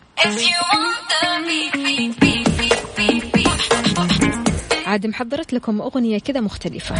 عاد 4.85 5.07
محضرت 5.07 5.53
لكم 5.53 5.81
أغنية 5.81 6.19
كذا 6.19 6.41
مختلفة. 6.41 6.89